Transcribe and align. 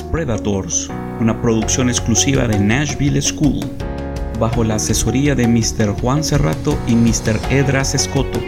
Predators, 0.00 0.88
una 1.20 1.42
producción 1.42 1.90
exclusiva 1.90 2.46
de 2.46 2.60
Nashville 2.60 3.20
School, 3.20 3.58
bajo 4.38 4.62
la 4.62 4.76
asesoría 4.76 5.34
de 5.34 5.48
Mr. 5.48 6.00
Juan 6.00 6.22
Cerrato 6.22 6.78
y 6.86 6.94
Mr. 6.94 7.40
Edras 7.50 7.96
Escoto. 7.96 8.38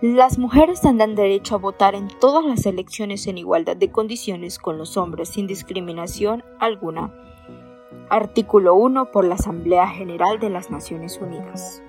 Las 0.00 0.38
mujeres 0.38 0.80
tendrán 0.80 1.16
derecho 1.16 1.56
a 1.56 1.58
votar 1.58 1.96
en 1.96 2.06
todas 2.20 2.44
las 2.44 2.64
elecciones 2.66 3.26
en 3.26 3.36
igualdad 3.36 3.76
de 3.76 3.90
condiciones 3.90 4.60
con 4.60 4.78
los 4.78 4.96
hombres 4.96 5.30
sin 5.30 5.48
discriminación 5.48 6.44
alguna. 6.60 7.27
Artículo 8.10 8.74
1 8.74 9.10
por 9.10 9.24
la 9.24 9.34
Asamblea 9.34 9.86
General 9.88 10.40
de 10.40 10.50
las 10.50 10.70
Naciones 10.70 11.18
Unidas. 11.20 11.82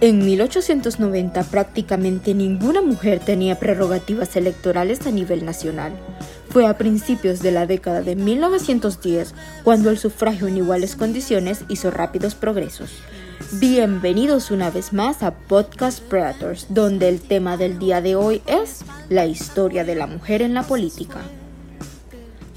En 0.00 0.24
1890 0.24 1.44
prácticamente 1.44 2.34
ninguna 2.34 2.82
mujer 2.82 3.20
tenía 3.20 3.58
prerrogativas 3.58 4.34
electorales 4.36 5.06
a 5.06 5.10
nivel 5.10 5.44
nacional. 5.44 5.92
Fue 6.50 6.66
a 6.66 6.76
principios 6.76 7.40
de 7.40 7.52
la 7.52 7.66
década 7.66 8.02
de 8.02 8.16
1910 8.16 9.34
cuando 9.64 9.90
el 9.90 9.98
sufragio 9.98 10.48
en 10.48 10.58
iguales 10.58 10.96
condiciones 10.96 11.64
hizo 11.68 11.90
rápidos 11.90 12.34
progresos. 12.34 12.92
Bienvenidos 13.52 14.50
una 14.50 14.70
vez 14.70 14.92
más 14.92 15.22
a 15.22 15.34
Podcast 15.34 16.00
Predators, 16.02 16.66
donde 16.68 17.08
el 17.08 17.20
tema 17.20 17.56
del 17.56 17.78
día 17.78 18.00
de 18.00 18.16
hoy 18.16 18.42
es 18.46 18.84
la 19.08 19.26
historia 19.26 19.84
de 19.84 19.94
la 19.94 20.06
mujer 20.06 20.42
en 20.42 20.54
la 20.54 20.62
política. 20.62 21.20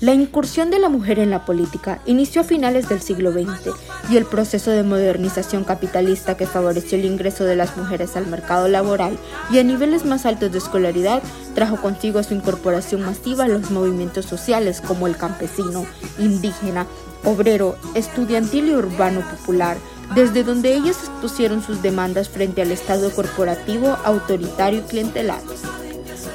La 0.05 0.13
incursión 0.13 0.69
de 0.69 0.77
la 0.77 0.87
mujer 0.87 1.17
en 1.17 1.31
la 1.31 1.45
política 1.45 1.99
inició 2.05 2.41
a 2.41 2.43
finales 2.43 2.87
del 2.87 3.01
siglo 3.01 3.31
XX 3.31 3.73
y 4.11 4.17
el 4.17 4.25
proceso 4.25 4.69
de 4.69 4.83
modernización 4.83 5.63
capitalista 5.63 6.37
que 6.37 6.45
favoreció 6.45 6.99
el 6.99 7.05
ingreso 7.05 7.43
de 7.43 7.55
las 7.55 7.75
mujeres 7.75 8.15
al 8.15 8.27
mercado 8.27 8.67
laboral 8.67 9.17
y 9.51 9.57
a 9.57 9.63
niveles 9.63 10.05
más 10.05 10.27
altos 10.27 10.51
de 10.51 10.59
escolaridad 10.59 11.23
trajo 11.55 11.77
consigo 11.77 12.21
su 12.21 12.35
incorporación 12.35 13.01
masiva 13.01 13.45
a 13.45 13.47
los 13.47 13.71
movimientos 13.71 14.27
sociales 14.27 14.79
como 14.79 15.07
el 15.07 15.17
campesino, 15.17 15.87
indígena, 16.19 16.85
obrero, 17.23 17.75
estudiantil 17.95 18.67
y 18.67 18.75
urbano 18.75 19.21
popular, 19.21 19.75
desde 20.13 20.43
donde 20.43 20.75
ellas 20.75 20.97
expusieron 20.99 21.63
sus 21.63 21.81
demandas 21.81 22.29
frente 22.29 22.61
al 22.61 22.69
Estado 22.69 23.09
corporativo, 23.09 23.97
autoritario 24.03 24.81
y 24.81 24.83
clientelar. 24.83 25.41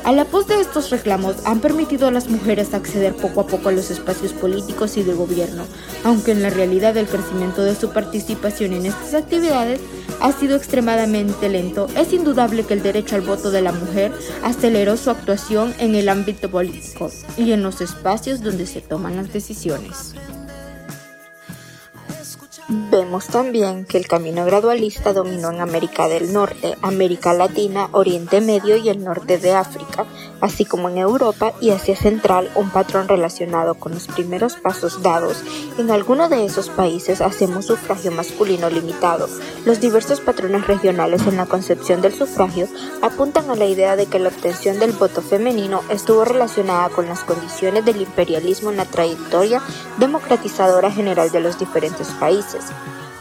A 0.02 0.12
la 0.12 0.24
pos 0.24 0.46
de 0.46 0.60
estos 0.60 0.90
reclamos 0.90 1.36
han 1.44 1.60
permitido 1.60 2.08
a 2.08 2.10
las 2.10 2.28
mujeres 2.28 2.72
acceder 2.72 3.14
poco 3.14 3.42
a 3.42 3.46
poco 3.46 3.68
a 3.68 3.72
los 3.72 3.90
espacios 3.90 4.32
políticos 4.32 4.96
y 4.96 5.02
de 5.02 5.12
gobierno, 5.12 5.64
aunque 6.04 6.32
en 6.32 6.42
la 6.42 6.48
realidad 6.48 6.96
el 6.96 7.06
crecimiento 7.06 7.62
de 7.62 7.74
su 7.74 7.90
participación 7.90 8.72
en 8.72 8.86
estas 8.86 9.14
actividades 9.14 9.80
ha 10.20 10.32
sido 10.32 10.56
extremadamente 10.56 11.48
lento, 11.50 11.86
es 11.96 12.12
indudable 12.14 12.64
que 12.64 12.74
el 12.74 12.82
derecho 12.82 13.14
al 13.14 13.20
voto 13.22 13.50
de 13.50 13.60
la 13.60 13.72
mujer 13.72 14.10
aceleró 14.42 14.96
su 14.96 15.10
actuación 15.10 15.74
en 15.78 15.94
el 15.94 16.08
ámbito 16.08 16.50
político 16.50 17.10
y 17.36 17.52
en 17.52 17.62
los 17.62 17.80
espacios 17.80 18.42
donde 18.42 18.66
se 18.66 18.80
toman 18.80 19.16
las 19.16 19.32
decisiones. 19.32 20.14
Vemos 22.72 23.26
también 23.26 23.84
que 23.84 23.98
el 23.98 24.06
camino 24.06 24.44
gradualista 24.44 25.12
dominó 25.12 25.50
en 25.50 25.60
América 25.60 26.06
del 26.06 26.32
Norte, 26.32 26.76
América 26.82 27.32
Latina, 27.32 27.88
Oriente 27.90 28.40
Medio 28.40 28.76
y 28.76 28.88
el 28.88 29.02
norte 29.02 29.38
de 29.38 29.52
África, 29.52 30.06
así 30.40 30.64
como 30.64 30.88
en 30.88 30.98
Europa 30.98 31.52
y 31.60 31.70
Asia 31.70 31.96
Central, 31.96 32.48
un 32.54 32.70
patrón 32.70 33.08
relacionado 33.08 33.74
con 33.74 33.92
los 33.92 34.06
primeros 34.06 34.54
pasos 34.54 35.02
dados. 35.02 35.42
En 35.78 35.90
alguno 35.90 36.28
de 36.28 36.44
esos 36.44 36.68
países 36.68 37.20
hacemos 37.20 37.66
sufragio 37.66 38.12
masculino 38.12 38.70
limitado. 38.70 39.28
Los 39.64 39.80
diversos 39.80 40.20
patrones 40.20 40.64
regionales 40.68 41.26
en 41.26 41.38
la 41.38 41.46
concepción 41.46 42.00
del 42.00 42.14
sufragio 42.14 42.68
apuntan 43.02 43.50
a 43.50 43.56
la 43.56 43.66
idea 43.66 43.96
de 43.96 44.06
que 44.06 44.20
la 44.20 44.28
obtención 44.28 44.78
del 44.78 44.92
voto 44.92 45.22
femenino 45.22 45.82
estuvo 45.90 46.24
relacionada 46.24 46.88
con 46.90 47.08
las 47.08 47.24
condiciones 47.24 47.84
del 47.84 48.00
imperialismo 48.00 48.70
en 48.70 48.76
la 48.76 48.84
trayectoria 48.84 49.60
democratizadora 49.98 50.92
general 50.92 51.32
de 51.32 51.40
los 51.40 51.58
diferentes 51.58 52.06
países. 52.12 52.59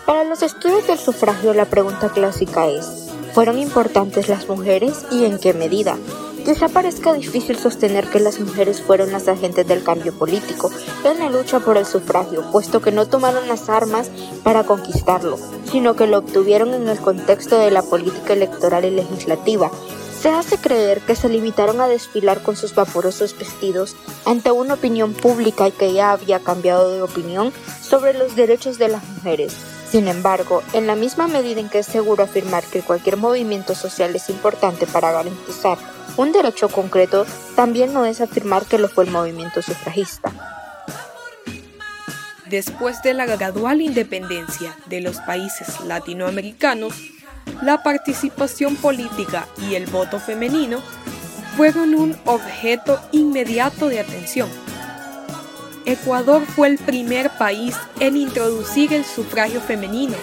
Para 0.05 0.23
los 0.23 0.41
estudios 0.41 0.87
del 0.87 0.97
sufragio 0.97 1.53
la 1.53 1.65
pregunta 1.65 2.09
clásica 2.09 2.67
es, 2.67 3.11
¿fueron 3.33 3.59
importantes 3.59 4.27
las 4.27 4.47
mujeres 4.47 5.05
y 5.11 5.25
en 5.25 5.37
qué 5.39 5.53
medida? 5.53 5.97
Quizá 6.45 6.69
parezca 6.69 7.13
difícil 7.13 7.57
sostener 7.57 8.09
que 8.09 8.19
las 8.19 8.39
mujeres 8.39 8.81
fueron 8.81 9.11
las 9.11 9.27
agentes 9.27 9.67
del 9.67 9.83
cambio 9.83 10.13
político 10.13 10.71
en 11.03 11.19
la 11.19 11.29
lucha 11.29 11.59
por 11.59 11.77
el 11.77 11.85
sufragio, 11.85 12.49
puesto 12.51 12.81
que 12.81 12.91
no 12.91 13.07
tomaron 13.07 13.47
las 13.47 13.69
armas 13.69 14.09
para 14.43 14.63
conquistarlo, 14.63 15.37
sino 15.69 15.95
que 15.95 16.07
lo 16.07 16.17
obtuvieron 16.19 16.73
en 16.73 16.87
el 16.87 16.97
contexto 16.99 17.59
de 17.59 17.71
la 17.71 17.83
política 17.83 18.33
electoral 18.33 18.85
y 18.85 18.91
legislativa. 18.91 19.69
Se 20.21 20.29
hace 20.29 20.57
creer 20.57 20.99
que 20.99 21.15
se 21.15 21.29
limitaron 21.29 21.79
a 21.79 21.87
desfilar 21.87 22.41
con 22.41 22.57
sus 22.57 22.75
vaporosos 22.75 23.37
vestidos 23.37 23.95
ante 24.25 24.51
una 24.51 24.73
opinión 24.73 25.13
pública 25.13 25.71
que 25.71 25.93
ya 25.93 26.11
había 26.11 26.39
cambiado 26.39 26.93
de 26.93 27.01
opinión 27.01 27.53
sobre 27.81 28.13
los 28.13 28.35
derechos 28.35 28.77
de 28.77 28.89
las 28.89 29.03
mujeres. 29.03 29.55
Sin 29.89 30.09
embargo, 30.09 30.61
en 30.73 30.87
la 30.87 30.95
misma 30.95 31.27
medida 31.27 31.61
en 31.61 31.69
que 31.69 31.79
es 31.79 31.85
seguro 31.85 32.23
afirmar 32.23 32.65
que 32.65 32.81
cualquier 32.81 33.15
movimiento 33.15 33.75
social 33.75 34.13
es 34.13 34.29
importante 34.29 34.85
para 34.87 35.13
garantizar 35.13 35.77
un 36.17 36.33
derecho 36.33 36.67
concreto, 36.67 37.25
también 37.55 37.93
no 37.93 38.05
es 38.05 38.19
afirmar 38.19 38.65
que 38.65 38.77
lo 38.77 38.89
fue 38.89 39.05
el 39.05 39.11
movimiento 39.11 39.61
sufragista. 39.61 40.33
Después 42.49 43.01
de 43.03 43.13
la 43.13 43.25
gradual 43.25 43.79
independencia 43.79 44.75
de 44.87 44.99
los 44.99 45.17
países 45.21 45.79
latinoamericanos, 45.85 46.93
la 47.61 47.83
participación 47.83 48.75
política 48.75 49.47
y 49.69 49.75
el 49.75 49.85
voto 49.87 50.19
femenino 50.19 50.79
fueron 51.57 51.93
un 51.95 52.17
objeto 52.25 52.99
inmediato 53.11 53.87
de 53.87 53.99
atención 53.99 54.49
Ecuador 55.89 56.45
fue 56.45 56.67
el 56.67 56.77
primer 56.77 57.31
país 57.31 57.75
en 57.99 58.15
introducir 58.15 58.93
el 58.93 59.03
sufragio 59.03 59.59
femenino 59.59 60.15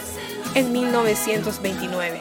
en 0.55 0.71
1929, 0.71 2.21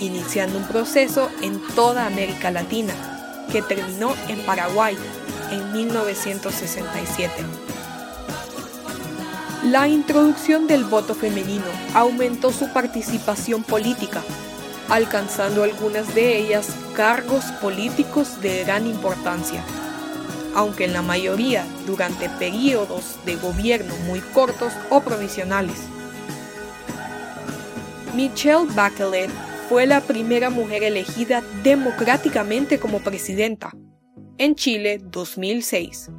iniciando 0.00 0.58
un 0.58 0.64
proceso 0.64 1.30
en 1.40 1.60
toda 1.76 2.06
América 2.06 2.50
Latina 2.50 2.94
que 3.52 3.62
terminó 3.62 4.14
en 4.28 4.40
Paraguay 4.40 4.96
en 5.52 5.72
1967. 5.72 7.32
La 9.64 9.88
introducción 9.88 10.66
del 10.66 10.84
voto 10.84 11.14
femenino 11.14 11.66
aumentó 11.94 12.50
su 12.50 12.72
participación 12.72 13.62
política, 13.62 14.22
alcanzando 14.88 15.62
algunas 15.64 16.14
de 16.14 16.38
ellas 16.38 16.74
cargos 16.94 17.44
políticos 17.60 18.40
de 18.40 18.64
gran 18.64 18.86
importancia 18.86 19.62
aunque 20.54 20.84
en 20.84 20.92
la 20.92 21.02
mayoría 21.02 21.64
durante 21.86 22.28
periodos 22.28 23.18
de 23.24 23.36
gobierno 23.36 23.94
muy 24.06 24.20
cortos 24.20 24.72
o 24.90 25.00
provisionales. 25.00 25.78
Michelle 28.14 28.66
Bachelet 28.74 29.30
fue 29.68 29.86
la 29.86 30.00
primera 30.00 30.50
mujer 30.50 30.82
elegida 30.82 31.42
democráticamente 31.62 32.80
como 32.80 33.00
presidenta 33.00 33.72
en 34.38 34.56
Chile 34.56 35.00
2006. 35.02 36.10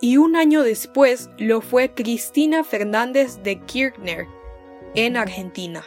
Y 0.00 0.16
un 0.16 0.36
año 0.36 0.62
después 0.62 1.28
lo 1.38 1.60
fue 1.60 1.92
Cristina 1.92 2.62
Fernández 2.62 3.42
de 3.42 3.60
Kirchner 3.60 4.26
en 4.94 5.16
Argentina. 5.16 5.84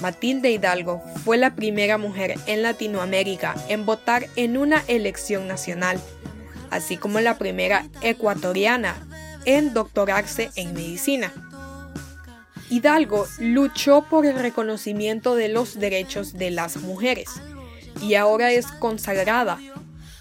Matilde 0.00 0.50
Hidalgo 0.50 1.02
fue 1.24 1.36
la 1.36 1.54
primera 1.54 1.98
mujer 1.98 2.36
en 2.46 2.62
Latinoamérica 2.62 3.54
en 3.68 3.84
votar 3.84 4.26
en 4.36 4.56
una 4.56 4.82
elección 4.88 5.46
nacional, 5.46 6.00
así 6.70 6.96
como 6.96 7.20
la 7.20 7.36
primera 7.36 7.86
ecuatoriana 8.00 8.96
en 9.44 9.74
doctorarse 9.74 10.50
en 10.56 10.72
medicina. 10.72 11.32
Hidalgo 12.70 13.26
luchó 13.38 14.06
por 14.08 14.24
el 14.24 14.38
reconocimiento 14.38 15.34
de 15.34 15.48
los 15.48 15.78
derechos 15.78 16.32
de 16.34 16.50
las 16.50 16.78
mujeres 16.78 17.28
y 18.00 18.14
ahora 18.14 18.50
es 18.52 18.66
consagrada 18.66 19.58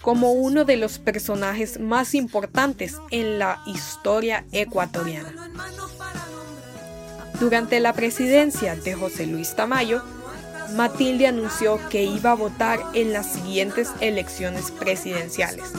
como 0.06 0.34
uno 0.34 0.66
de 0.66 0.78
los 0.78 1.00
personajes 1.00 1.80
más 1.80 2.14
importantes 2.14 2.98
en 3.10 3.40
la 3.40 3.64
historia 3.66 4.46
ecuatoriana. 4.52 5.34
Durante 7.40 7.80
la 7.80 7.92
presidencia 7.92 8.76
de 8.76 8.94
José 8.94 9.26
Luis 9.26 9.56
Tamayo, 9.56 10.04
Matilde 10.76 11.26
anunció 11.26 11.80
que 11.90 12.04
iba 12.04 12.30
a 12.30 12.36
votar 12.36 12.80
en 12.94 13.14
las 13.14 13.34
siguientes 13.34 13.90
elecciones 14.00 14.70
presidenciales. 14.70 15.72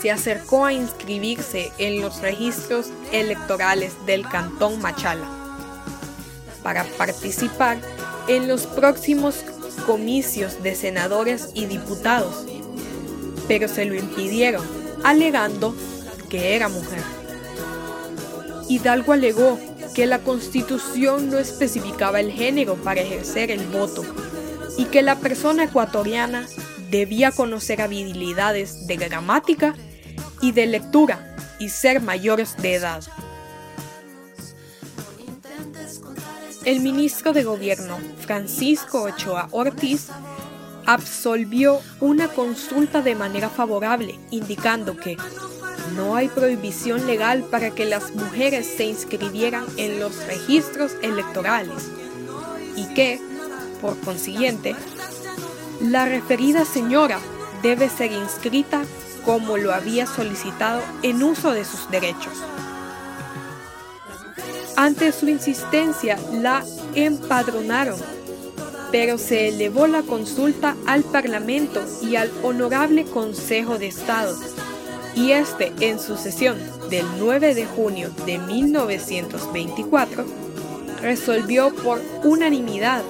Se 0.00 0.10
acercó 0.10 0.64
a 0.64 0.72
inscribirse 0.72 1.70
en 1.76 2.00
los 2.00 2.22
registros 2.22 2.86
electorales 3.12 3.92
del 4.06 4.26
Cantón 4.26 4.80
Machala 4.80 5.28
para 6.62 6.84
participar 6.84 7.76
en 8.28 8.48
los 8.48 8.66
próximos 8.66 9.44
comicios 9.78 10.62
de 10.62 10.74
senadores 10.74 11.50
y 11.54 11.66
diputados 11.66 12.46
pero 13.48 13.66
se 13.66 13.86
lo 13.86 13.94
impidieron, 13.94 14.64
alegando 15.02 15.74
que 16.28 16.54
era 16.54 16.68
mujer. 16.68 17.02
Hidalgo 18.68 19.14
alegó 19.14 19.58
que 19.94 20.06
la 20.06 20.18
constitución 20.18 21.30
no 21.30 21.38
especificaba 21.38 22.20
el 22.20 22.30
género 22.30 22.76
para 22.76 23.00
ejercer 23.00 23.50
el 23.50 23.66
voto 23.66 24.04
y 24.76 24.84
que 24.84 25.02
la 25.02 25.16
persona 25.16 25.64
ecuatoriana 25.64 26.46
debía 26.90 27.32
conocer 27.32 27.80
habilidades 27.80 28.86
de 28.86 28.96
gramática 28.96 29.74
y 30.42 30.52
de 30.52 30.66
lectura 30.66 31.34
y 31.58 31.70
ser 31.70 32.02
mayores 32.02 32.56
de 32.58 32.74
edad. 32.74 33.02
El 36.68 36.80
ministro 36.80 37.32
de 37.32 37.44
Gobierno, 37.44 37.98
Francisco 38.18 39.04
Ochoa 39.04 39.48
Ortiz, 39.52 40.08
absolvió 40.84 41.80
una 41.98 42.28
consulta 42.28 43.00
de 43.00 43.14
manera 43.14 43.48
favorable, 43.48 44.20
indicando 44.30 44.94
que 44.94 45.16
no 45.96 46.14
hay 46.14 46.28
prohibición 46.28 47.06
legal 47.06 47.42
para 47.50 47.70
que 47.70 47.86
las 47.86 48.14
mujeres 48.14 48.66
se 48.66 48.84
inscribieran 48.84 49.64
en 49.78 49.98
los 49.98 50.14
registros 50.26 50.92
electorales 51.00 51.90
y 52.76 52.84
que, 52.92 53.18
por 53.80 53.98
consiguiente, 54.00 54.76
la 55.80 56.04
referida 56.04 56.66
señora 56.66 57.18
debe 57.62 57.88
ser 57.88 58.12
inscrita 58.12 58.82
como 59.24 59.56
lo 59.56 59.72
había 59.72 60.04
solicitado 60.04 60.82
en 61.02 61.22
uso 61.22 61.52
de 61.52 61.64
sus 61.64 61.90
derechos. 61.90 62.34
Ante 64.80 65.10
su 65.10 65.28
insistencia, 65.28 66.16
la 66.32 66.64
empadronaron, 66.94 67.98
pero 68.92 69.18
se 69.18 69.48
elevó 69.48 69.88
la 69.88 70.02
consulta 70.02 70.76
al 70.86 71.02
Parlamento 71.02 71.84
y 72.00 72.14
al 72.14 72.30
Honorable 72.44 73.02
Consejo 73.02 73.76
de 73.76 73.88
Estado, 73.88 74.38
y 75.16 75.32
este 75.32 75.72
en 75.80 75.98
su 75.98 76.16
sesión 76.16 76.58
del 76.90 77.04
9 77.18 77.56
de 77.56 77.66
junio 77.66 78.10
de 78.24 78.38
1924 78.38 80.24
resolvió 81.02 81.74
por 81.74 82.00
unanimidad 82.22 83.02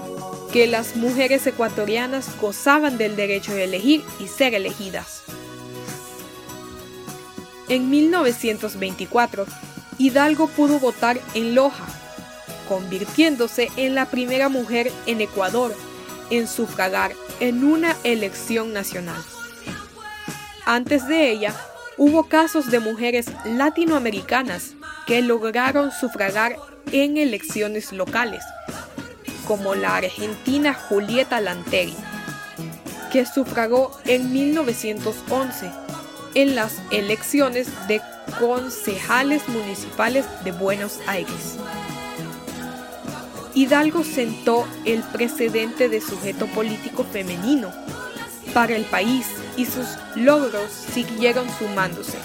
que 0.51 0.69
las 0.69 0.97
mujeres 0.97 1.47
ecuatorianas 1.47 2.31
gozaban 2.41 2.97
del 2.97 3.15
derecho 3.15 3.53
de 3.53 3.65
elegir 3.65 4.03
y 4.19 4.27
ser 4.27 4.55
elegidas. 4.55 5.23
En 7.69 7.91
1924, 7.91 9.45
Hidalgo 9.99 10.47
pudo 10.47 10.79
votar 10.79 11.21
en 11.35 11.57
Loja, 11.57 11.85
convirtiéndose 12.69 13.69
en 13.77 13.97
la 13.97 14.07
primera 14.07 14.49
mujer 14.49 14.93
en 15.07 15.21
Ecuador 15.21 15.75
en 16.31 16.47
sufragar 16.47 17.13
en 17.41 17.65
una 17.65 17.97
elección 18.05 18.73
nacional. 18.73 19.21
Antes 20.65 21.09
de 21.09 21.31
ella, 21.31 21.55
hubo 21.97 22.29
casos 22.29 22.71
de 22.71 22.79
mujeres 22.79 23.27
latinoamericanas 23.45 24.75
que 25.07 25.21
lograron 25.23 25.91
sufragar 25.91 26.57
en 26.93 27.17
elecciones 27.17 27.93
locales, 27.93 28.45
como 29.47 29.75
la 29.75 29.97
argentina 29.97 30.75
Julieta 30.75 31.41
Lanteri, 31.41 31.97
que 33.11 33.27
sufragó 33.27 33.99
en 34.05 34.33
1911 34.33 35.88
en 36.35 36.55
las 36.55 36.81
elecciones 36.91 37.69
de 37.89 38.01
concejales 38.39 39.49
municipales 39.49 40.25
de 40.45 40.53
Buenos 40.53 40.99
Aires. 41.07 41.57
Hidalgo 43.55 44.05
sentó 44.05 44.67
el 44.85 45.03
precedente 45.03 45.89
de 45.89 46.01
sujeto 46.01 46.47
político 46.47 47.05
femenino 47.05 47.73
para 48.55 48.77
el 48.77 48.85
país 48.85 49.27
y 49.57 49.67
sus 49.67 49.87
logros 50.15 50.71
siguieron 50.71 51.47
sumándose. 51.59 52.19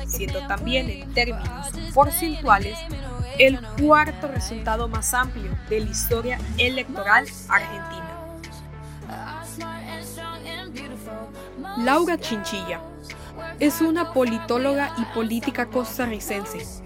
siendo 0.08 0.40
también 0.48 0.90
en 0.90 1.14
términos 1.14 1.70
porcentuales 1.94 2.76
el 3.40 3.60
cuarto 3.82 4.28
resultado 4.28 4.88
más 4.88 5.14
amplio 5.14 5.58
de 5.70 5.80
la 5.82 5.90
historia 5.90 6.40
electoral 6.58 7.26
argentina. 7.50 8.10
Laura 11.78 12.18
Chinchilla 12.20 12.82
es 13.60 13.82
una 13.82 14.14
politóloga 14.14 14.94
y 14.98 15.06
política 15.14 15.66
costarricense. 15.68 16.84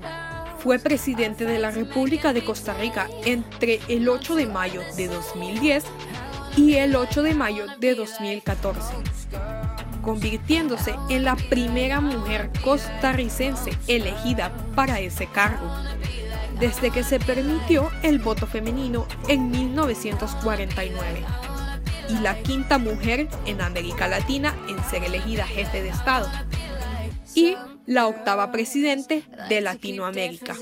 Fue 0.59 0.79
presidente 0.79 1.45
de 1.45 1.59
la 1.59 1.71
República 1.71 2.33
de 2.33 2.43
Costa 2.43 2.73
Rica 2.73 3.07
entre 3.25 3.79
el 3.87 4.07
8 4.09 4.35
de 4.35 4.47
mayo 4.47 4.81
de 4.95 5.07
2010 5.07 5.83
y 6.55 6.75
el 6.75 6.95
8 6.95 7.21
de 7.21 7.35
mayo 7.35 7.65
de 7.79 7.95
2014, 7.95 8.95
convirtiéndose 10.01 10.95
en 11.09 11.25
la 11.25 11.35
primera 11.35 12.01
mujer 12.01 12.49
costarricense 12.63 13.71
elegida 13.87 14.51
para 14.75 14.99
ese 14.99 15.27
cargo 15.27 15.69
desde 16.59 16.91
que 16.91 17.03
se 17.03 17.19
permitió 17.19 17.89
el 18.03 18.19
voto 18.19 18.47
femenino 18.47 19.07
en 19.27 19.51
1949 19.51 21.23
y 22.09 22.19
la 22.19 22.41
quinta 22.41 22.77
mujer 22.77 23.27
en 23.45 23.61
América 23.61 24.07
Latina 24.07 24.55
en 24.67 24.81
ser 24.89 25.03
elegida 25.03 25.45
jefe 25.45 25.81
de 25.83 25.89
Estado 25.89 26.29
y 27.35 27.55
la 27.85 28.07
octava 28.07 28.51
presidente 28.51 29.23
de 29.49 29.61
Latinoamérica. 29.61 30.55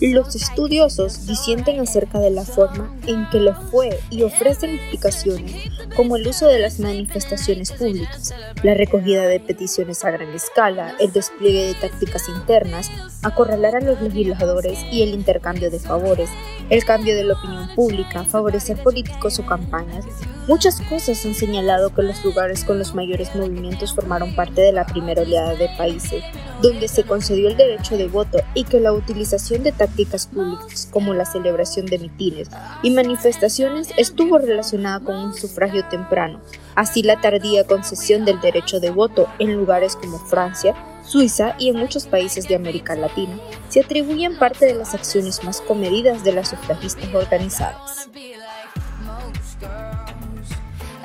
Los 0.00 0.34
estudiosos 0.34 1.26
disienten 1.26 1.80
acerca 1.80 2.18
de 2.18 2.30
la 2.30 2.44
forma 2.44 2.94
en 3.06 3.28
que 3.30 3.40
lo 3.40 3.54
fue 3.54 3.98
y 4.10 4.22
ofrecen 4.22 4.70
explicaciones 4.70 5.70
como 5.96 6.16
el 6.16 6.26
uso 6.26 6.46
de 6.46 6.58
las 6.58 6.78
manifestaciones 6.80 7.72
públicas, 7.72 8.34
la 8.62 8.74
recogida 8.74 9.26
de 9.26 9.40
peticiones 9.40 10.04
a 10.04 10.10
gran 10.10 10.30
escala, 10.30 10.94
el 11.00 11.12
despliegue 11.12 11.66
de 11.66 11.74
tácticas 11.74 12.28
internas, 12.28 12.90
acorralar 13.22 13.76
a 13.76 13.80
los 13.80 14.00
legisladores 14.00 14.78
y 14.90 15.02
el 15.02 15.10
intercambio 15.10 15.70
de 15.70 15.80
favores, 15.80 16.30
el 16.70 16.84
cambio 16.84 17.16
de 17.16 17.24
la 17.24 17.34
opinión 17.34 17.68
pública, 17.74 18.24
favorecer 18.24 18.82
políticos 18.82 19.38
o 19.38 19.46
campañas. 19.46 20.04
Muchas 20.48 20.80
cosas 20.80 21.24
han 21.26 21.34
señalado 21.34 21.94
que 21.94 22.02
los 22.02 22.24
lugares 22.24 22.64
con 22.64 22.78
los 22.78 22.94
mayores 22.94 23.34
movimientos 23.34 23.94
formaron 23.94 24.34
parte 24.34 24.62
de 24.62 24.72
la 24.72 24.86
primera 24.86 25.22
oleada 25.22 25.54
de 25.54 25.68
países 25.76 26.24
donde 26.62 26.88
se 26.88 27.04
concedió 27.04 27.48
el 27.48 27.56
derecho 27.56 27.96
de 27.96 28.08
voto 28.08 28.38
y 28.54 28.64
que 28.64 28.80
la 28.80 28.92
utilización 28.92 29.62
de 29.62 29.72
tácticas 29.72 30.26
públicas 30.26 30.88
como 30.90 31.14
la 31.14 31.24
celebración 31.24 31.86
de 31.86 31.98
mitines 31.98 32.48
y 32.82 32.90
manifestaciones 32.90 33.92
estuvo 33.96 34.38
relacionada 34.38 35.00
con 35.00 35.16
un 35.16 35.34
sufragio 35.34 35.84
temprano, 35.88 36.40
así 36.74 37.02
la 37.02 37.20
tardía 37.20 37.64
concesión 37.64 38.24
del 38.24 38.40
derecho 38.40 38.80
de 38.80 38.90
voto 38.90 39.28
en 39.38 39.54
lugares 39.54 39.96
como 39.96 40.18
Francia, 40.18 40.74
Suiza 41.04 41.54
y 41.58 41.70
en 41.70 41.76
muchos 41.76 42.06
países 42.06 42.46
de 42.46 42.56
América 42.56 42.94
Latina 42.94 43.38
se 43.68 43.80
atribuyen 43.80 44.38
parte 44.38 44.66
de 44.66 44.74
las 44.74 44.94
acciones 44.94 45.42
más 45.44 45.60
comedidas 45.60 46.24
de 46.24 46.32
las 46.32 46.50
sufragistas 46.50 47.12
organizadas. 47.14 48.08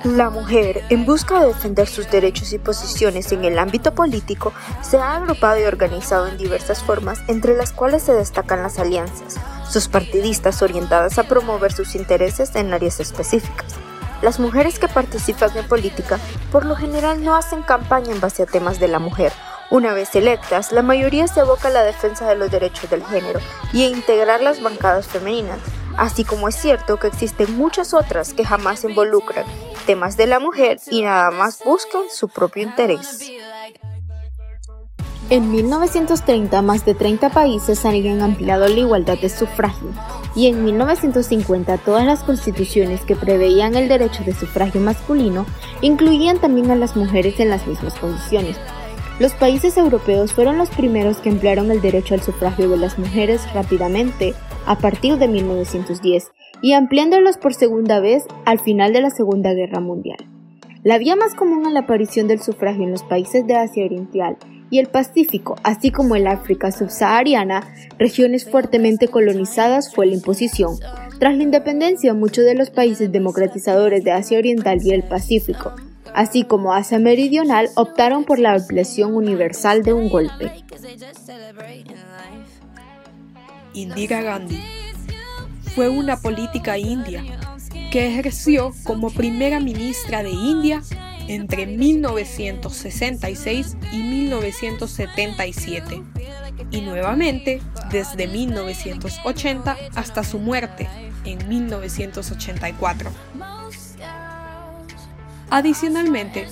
La 0.06 0.30
mujer, 0.30 0.84
en 0.90 1.04
busca 1.04 1.40
de 1.40 1.48
defender 1.48 1.88
sus 1.88 2.12
derechos 2.12 2.54
y 2.54 2.60
posiciones 2.60 3.32
en 3.32 3.44
el 3.44 3.58
ámbito 3.58 3.96
político, 3.96 4.54
se 4.84 5.00
ha 5.00 5.16
agrupado 5.16 5.60
y 5.60 5.64
organizado 5.64 6.28
en 6.28 6.38
diversas 6.38 6.84
formas, 6.84 7.22
entre 7.28 7.58
las 7.58 7.72
cuales 7.72 8.04
se 8.04 8.14
destacan 8.14 8.62
las 8.62 8.78
alianzas, 8.78 9.38
sus 9.68 9.88
partidistas 9.88 10.62
orientadas 10.62 11.18
a 11.18 11.24
promover 11.24 11.74
sus 11.74 11.96
intereses 11.96 12.56
en 12.56 12.72
áreas 12.72 13.00
específicas, 13.00 13.66
Las 14.22 14.40
mujeres 14.40 14.78
que 14.78 14.88
participan 14.88 15.58
en 15.58 15.68
política 15.68 16.20
por 16.52 16.66
lo 16.66 16.76
general 16.76 17.24
no 17.24 17.36
hacen 17.36 17.64
campaña 17.64 18.12
en 18.12 18.22
base 18.22 18.44
a 18.44 18.46
temas 18.46 18.80
de 18.80 18.88
la 18.88 19.00
mujer. 19.00 19.34
Una 19.72 19.94
vez 19.94 20.16
electas, 20.16 20.72
la 20.72 20.84
mayoría 20.84 21.28
se 21.28 21.40
aboca 21.40 21.70
a 21.70 21.72
la 21.72 21.84
defensa 21.84 22.28
de 22.28 22.36
los 22.36 22.52
derechos 22.52 22.92
del 22.92 23.04
género 23.04 23.40
y 23.74 23.82
a 23.82 23.88
integrar 23.88 24.40
las 24.42 24.62
bancadas 24.62 25.08
femeninas, 25.08 25.58
así 25.98 26.24
como 26.24 26.48
es 26.48 26.56
cierto 26.56 26.98
que 26.98 27.08
existen 27.08 27.58
muchas 27.58 27.94
otras 27.94 28.34
que 28.34 28.46
jamás 28.46 28.84
involucran 28.84 29.46
temas 29.86 30.18
de 30.18 30.28
la 30.28 30.40
mujer 30.40 30.80
y 30.90 31.04
nada 31.04 31.32
más 31.32 31.60
buscan 31.64 32.04
su 32.12 32.28
propio 32.28 32.64
interés. 32.64 33.32
En 35.32 35.52
1930, 35.52 36.62
más 36.62 36.86
de 36.86 36.94
30 36.94 37.32
países 37.32 37.84
habían 37.84 38.22
ampliado 38.22 38.68
la 38.68 38.80
igualdad 38.80 39.18
de 39.18 39.30
sufragio, 39.30 39.90
y 40.36 40.46
en 40.46 40.64
1950 40.64 41.80
todas 41.80 42.06
las 42.06 42.24
constituciones 42.24 43.02
que 43.02 43.16
preveían 43.16 43.74
el 43.74 43.88
derecho 43.88 44.24
de 44.24 44.36
sufragio 44.36 44.82
masculino 44.82 45.48
incluían 45.82 46.38
también 46.38 46.70
a 46.70 46.76
las 46.76 46.96
mujeres 46.96 47.40
en 47.40 47.50
las 47.50 47.66
mismas 47.66 47.96
condiciones. 47.96 48.58
Los 49.18 49.34
países 49.34 49.78
europeos 49.78 50.32
fueron 50.32 50.60
los 50.60 50.70
primeros 50.70 51.18
que 51.18 51.30
emplearon 51.30 51.72
el 51.72 51.82
derecho 51.82 52.14
al 52.14 52.22
sufragio 52.22 52.70
de 52.70 52.78
las 52.78 53.00
mujeres 53.00 53.42
rápidamente, 53.54 54.36
a 54.66 54.78
partir 54.78 55.18
de 55.18 55.28
1910, 55.28 56.32
y 56.62 56.74
ampliándolos 56.74 57.38
por 57.38 57.54
segunda 57.54 58.00
vez 58.00 58.24
al 58.46 58.60
final 58.60 58.94
de 58.94 59.02
la 59.02 59.10
Segunda 59.10 59.54
Guerra 59.54 59.80
Mundial. 59.80 60.18
La 60.84 60.98
vía 60.98 61.16
más 61.16 61.34
común 61.34 61.66
a 61.66 61.72
la 61.72 61.82
aparición 61.82 62.28
del 62.28 62.42
sufragio 62.42 62.84
en 62.84 62.92
los 62.92 63.04
países 63.04 63.46
de 63.48 63.56
Asia 63.56 63.86
Oriental 63.86 64.38
y 64.70 64.80
el 64.80 64.88
Pacífico, 64.88 65.56
así 65.64 65.90
como 65.90 66.16
el 66.16 66.28
África 66.28 66.72
subsahariana, 66.72 67.64
regiones 67.98 68.50
fuertemente 68.50 69.08
colonizadas, 69.08 69.94
fue 69.94 70.06
la 70.06 70.14
imposición. 70.14 70.76
Tras 71.20 71.36
la 71.36 71.44
independencia, 71.44 72.14
muchos 72.14 72.46
de 72.46 72.56
los 72.56 72.70
países 72.70 73.12
democratizadores 73.12 74.04
de 74.04 74.12
Asia 74.12 74.38
Oriental 74.38 74.80
y 74.84 74.92
el 74.92 75.04
Pacífico, 75.04 75.74
así 76.14 76.44
como 76.44 76.74
Asia 76.74 77.00
Meridional, 77.00 77.70
optaron 77.76 78.24
por 78.24 78.40
la 78.40 78.54
ampliación 78.54 79.16
universal 79.16 79.84
de 79.84 79.94
un 79.94 80.10
golpe. 80.10 80.52
Indira 83.76 84.22
Gandhi 84.22 84.60
fue 85.76 85.90
una 85.90 86.18
política 86.18 86.78
india 86.78 87.24
que 87.92 88.08
ejerció 88.08 88.74
como 88.86 89.12
primera 89.12 89.60
ministra 89.60 90.24
de 90.24 90.32
India 90.32 90.82
entre 91.28 91.68
1966 91.68 93.76
y 93.92 93.98
1977 93.98 96.02
y 96.72 96.80
nuevamente 96.82 97.62
desde 97.92 98.28
1980 98.28 99.78
hasta 99.96 100.24
su 100.24 100.40
muerte 100.40 100.88
en 101.26 101.46
1984. 101.50 103.12
Adicionalmente, 105.50 106.48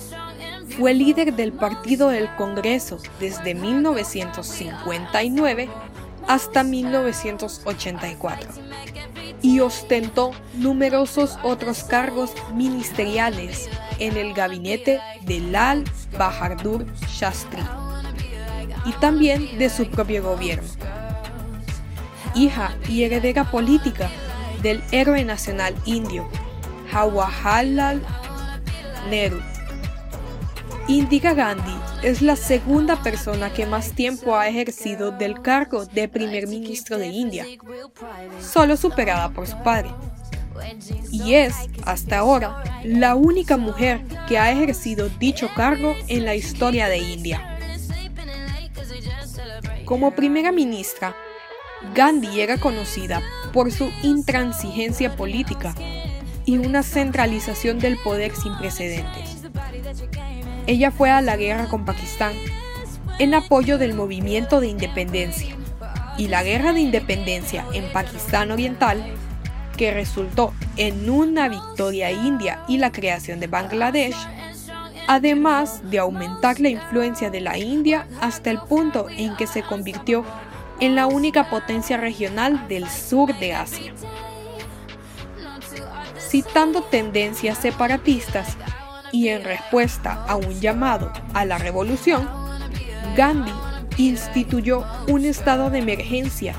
fue 0.78 0.92
líder 0.92 1.32
del 1.34 1.52
Partido 1.52 2.08
del 2.08 2.28
Congreso 2.36 2.98
desde 3.18 3.54
1959 3.54 5.70
hasta 6.28 6.64
1984 6.64 8.48
y 9.42 9.60
ostentó 9.60 10.32
numerosos 10.54 11.38
otros 11.42 11.84
cargos 11.84 12.32
ministeriales 12.54 13.68
en 13.98 14.16
el 14.16 14.32
gabinete 14.34 15.00
de 15.22 15.40
Lal 15.40 15.84
Bahadur 16.18 16.86
Shastri 17.08 17.62
y 18.86 18.92
también 18.92 19.58
de 19.58 19.70
su 19.70 19.86
propio 19.86 20.22
gobierno. 20.22 20.68
Hija 22.34 22.76
y 22.88 23.04
heredera 23.04 23.50
política 23.50 24.10
del 24.62 24.82
héroe 24.90 25.24
nacional 25.24 25.74
indio 25.84 26.28
Jawaharlal 26.90 28.02
Nehru. 29.10 29.53
Indira 30.86 31.34
Gandhi 31.34 31.76
es 32.02 32.20
la 32.20 32.36
segunda 32.36 33.02
persona 33.02 33.52
que 33.52 33.66
más 33.66 33.92
tiempo 33.92 34.36
ha 34.36 34.48
ejercido 34.48 35.10
del 35.10 35.40
cargo 35.40 35.86
de 35.86 36.08
primer 36.08 36.46
ministro 36.46 36.98
de 36.98 37.08
India, 37.08 37.46
solo 38.40 38.76
superada 38.76 39.30
por 39.30 39.46
su 39.46 39.56
padre 39.62 39.90
y 41.10 41.34
es, 41.34 41.54
hasta 41.84 42.18
ahora, 42.18 42.62
la 42.84 43.14
única 43.14 43.56
mujer 43.56 44.02
que 44.28 44.38
ha 44.38 44.50
ejercido 44.52 45.08
dicho 45.08 45.48
cargo 45.54 45.94
en 46.08 46.24
la 46.24 46.34
historia 46.34 46.88
de 46.88 46.98
India. 46.98 47.58
Como 49.84 50.14
primera 50.14 50.52
ministra, 50.52 51.14
Gandhi 51.94 52.40
era 52.40 52.58
conocida 52.58 53.22
por 53.52 53.70
su 53.70 53.90
intransigencia 54.02 55.16
política 55.16 55.74
y 56.46 56.58
una 56.58 56.82
centralización 56.82 57.78
del 57.78 57.98
poder 57.98 58.34
sin 58.34 58.56
precedentes. 58.56 59.42
Ella 60.66 60.90
fue 60.90 61.10
a 61.10 61.20
la 61.20 61.36
guerra 61.36 61.66
con 61.66 61.84
Pakistán 61.84 62.32
en 63.18 63.34
apoyo 63.34 63.76
del 63.76 63.94
movimiento 63.94 64.60
de 64.60 64.68
independencia 64.68 65.56
y 66.16 66.28
la 66.28 66.42
guerra 66.42 66.72
de 66.72 66.80
independencia 66.80 67.66
en 67.74 67.92
Pakistán 67.92 68.50
Oriental 68.50 69.04
que 69.76 69.92
resultó 69.92 70.54
en 70.76 71.10
una 71.10 71.48
victoria 71.48 72.10
india 72.10 72.64
y 72.66 72.78
la 72.78 72.92
creación 72.92 73.40
de 73.40 73.46
Bangladesh, 73.46 74.16
además 75.06 75.82
de 75.90 75.98
aumentar 75.98 76.60
la 76.60 76.70
influencia 76.70 77.28
de 77.28 77.40
la 77.40 77.58
India 77.58 78.06
hasta 78.20 78.50
el 78.50 78.58
punto 78.58 79.08
en 79.10 79.36
que 79.36 79.46
se 79.46 79.62
convirtió 79.62 80.24
en 80.80 80.94
la 80.94 81.06
única 81.06 81.50
potencia 81.50 81.96
regional 81.96 82.68
del 82.68 82.88
sur 82.88 83.36
de 83.38 83.54
Asia. 83.54 83.92
Citando 86.18 86.82
tendencias 86.82 87.58
separatistas 87.58 88.56
y 89.14 89.28
en 89.28 89.44
respuesta 89.44 90.24
a 90.26 90.34
un 90.34 90.60
llamado 90.60 91.12
a 91.34 91.44
la 91.44 91.56
revolución, 91.56 92.28
Gandhi 93.16 93.52
instituyó 93.96 94.84
un 95.06 95.24
estado 95.24 95.70
de 95.70 95.78
emergencia 95.78 96.52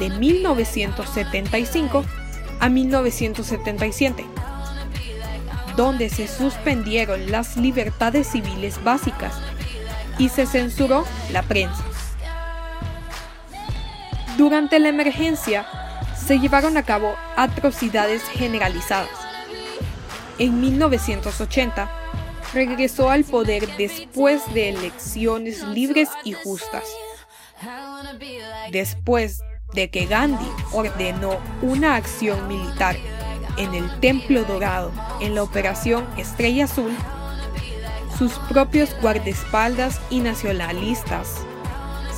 de 0.00 0.10
1975 0.10 2.04
a 2.58 2.68
1977, 2.68 4.24
donde 5.76 6.10
se 6.10 6.26
suspendieron 6.26 7.30
las 7.30 7.56
libertades 7.56 8.26
civiles 8.26 8.82
básicas 8.82 9.34
y 10.18 10.28
se 10.28 10.46
censuró 10.46 11.04
la 11.30 11.42
prensa. 11.42 11.84
Durante 14.36 14.80
la 14.80 14.88
emergencia 14.88 15.66
se 16.16 16.40
llevaron 16.40 16.76
a 16.76 16.82
cabo 16.82 17.14
atrocidades 17.36 18.24
generalizadas. 18.24 19.21
En 20.42 20.60
1980 20.60 21.88
regresó 22.52 23.10
al 23.10 23.22
poder 23.22 23.76
después 23.76 24.42
de 24.52 24.70
elecciones 24.70 25.62
libres 25.68 26.08
y 26.24 26.32
justas. 26.32 26.82
Después 28.72 29.44
de 29.72 29.88
que 29.90 30.06
Gandhi 30.06 30.50
ordenó 30.72 31.38
una 31.62 31.94
acción 31.94 32.48
militar 32.48 32.96
en 33.56 33.72
el 33.72 34.00
Templo 34.00 34.42
Dorado 34.42 34.90
en 35.20 35.36
la 35.36 35.44
Operación 35.44 36.04
Estrella 36.16 36.64
Azul, 36.64 36.90
sus 38.18 38.32
propios 38.50 38.96
guardaespaldas 39.00 40.00
y 40.10 40.18
nacionalistas 40.18 41.36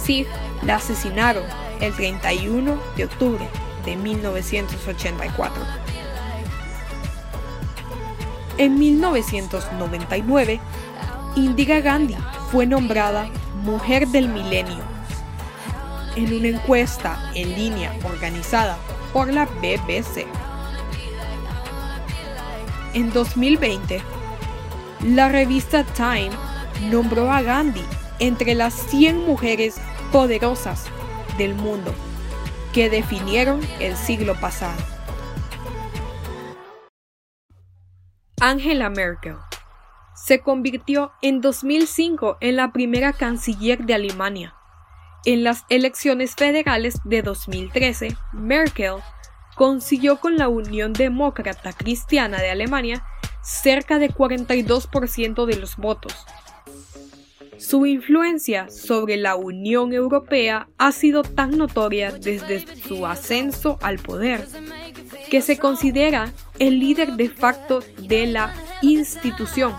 sí 0.03 0.27
la 0.63 0.77
asesinaron 0.77 1.45
el 1.83 1.93
31 1.93 2.81
de 2.97 3.05
octubre 3.05 3.47
de 3.85 3.97
1984. 3.97 5.94
En 8.57 8.79
1999, 8.79 10.61
Indira 11.35 11.81
Gandhi 11.81 12.17
fue 12.53 12.67
nombrada 12.67 13.29
Mujer 13.65 14.07
del 14.09 14.29
Milenio 14.29 14.85
en 16.15 16.33
una 16.33 16.49
encuesta 16.49 17.19
en 17.35 17.55
línea 17.57 17.93
organizada 18.05 18.77
por 19.13 19.33
la 19.33 19.47
BBC. 19.47 20.27
En 22.93 23.13
2020, 23.13 24.01
la 25.03 25.29
revista 25.29 25.83
Time 25.83 26.31
nombró 26.91 27.33
a 27.33 27.43
Gandhi 27.43 27.83
entre 28.21 28.55
las 28.55 28.75
100 28.75 29.27
mujeres 29.27 29.77
poderosas 30.13 30.85
del 31.37 31.57
mundo 31.57 31.93
que 32.73 32.89
definieron 32.89 33.61
el 33.81 33.97
siglo 33.97 34.39
pasado. 34.39 34.94
Angela 38.47 38.91
Merkel 38.91 39.37
se 40.15 40.41
convirtió 40.41 41.13
en 41.23 41.41
2005 41.41 42.37
en 42.41 42.57
la 42.57 42.73
primera 42.73 43.15
canciller 43.15 43.85
de 43.87 43.95
Alemania 43.95 44.55
en 45.25 45.45
las 45.45 45.65
elecciones 45.71 46.35
federales 46.35 47.01
de 47.05 47.23
2013, 47.23 48.15
Merkel 48.35 48.97
consiguió 49.55 50.21
con 50.21 50.37
la 50.37 50.49
Unión 50.49 50.93
Demócrata 50.93 51.73
Cristiana 51.73 52.37
de 52.37 52.51
Alemania 52.51 53.03
cerca 53.43 53.99
de 53.99 54.11
42% 54.11 55.47
de 55.47 55.57
los 55.57 55.79
votos. 55.79 56.27
Su 57.67 57.87
influencia 57.87 58.69
sobre 58.69 59.17
la 59.17 59.37
Unión 59.37 59.95
Europea 59.95 60.69
ha 60.77 60.93
sido 60.93 61.23
tan 61.23 61.57
notoria 61.57 62.11
desde 62.13 62.63
su 62.77 63.07
ascenso 63.07 63.79
al 63.81 63.99
poder 63.99 64.47
que 65.31 65.41
se 65.41 65.57
considera 65.57 66.31
el 66.59 66.79
líder 66.79 67.13
de 67.13 67.31
facto 67.31 67.83
de 68.07 68.27
la 68.27 68.55
institución, 68.83 69.73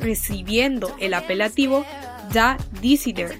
recibiendo 0.00 0.96
el 1.00 1.12
apelativo 1.12 1.84
The 2.32 2.56
Decider. 2.80 3.38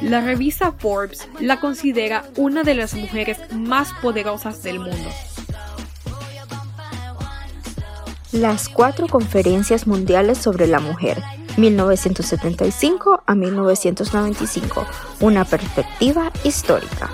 La 0.00 0.22
revista 0.22 0.72
Forbes 0.72 1.28
la 1.40 1.60
considera 1.60 2.24
una 2.36 2.62
de 2.62 2.74
las 2.74 2.94
mujeres 2.94 3.38
más 3.52 3.92
poderosas 4.00 4.62
del 4.62 4.78
mundo. 4.78 5.10
Las 8.32 8.70
cuatro 8.70 9.08
conferencias 9.08 9.86
mundiales 9.86 10.38
sobre 10.38 10.66
la 10.66 10.80
mujer, 10.80 11.22
1975 11.56 13.22
a 13.26 13.34
1995, 13.34 14.86
una 15.20 15.44
perspectiva 15.44 16.32
histórica. 16.42 17.10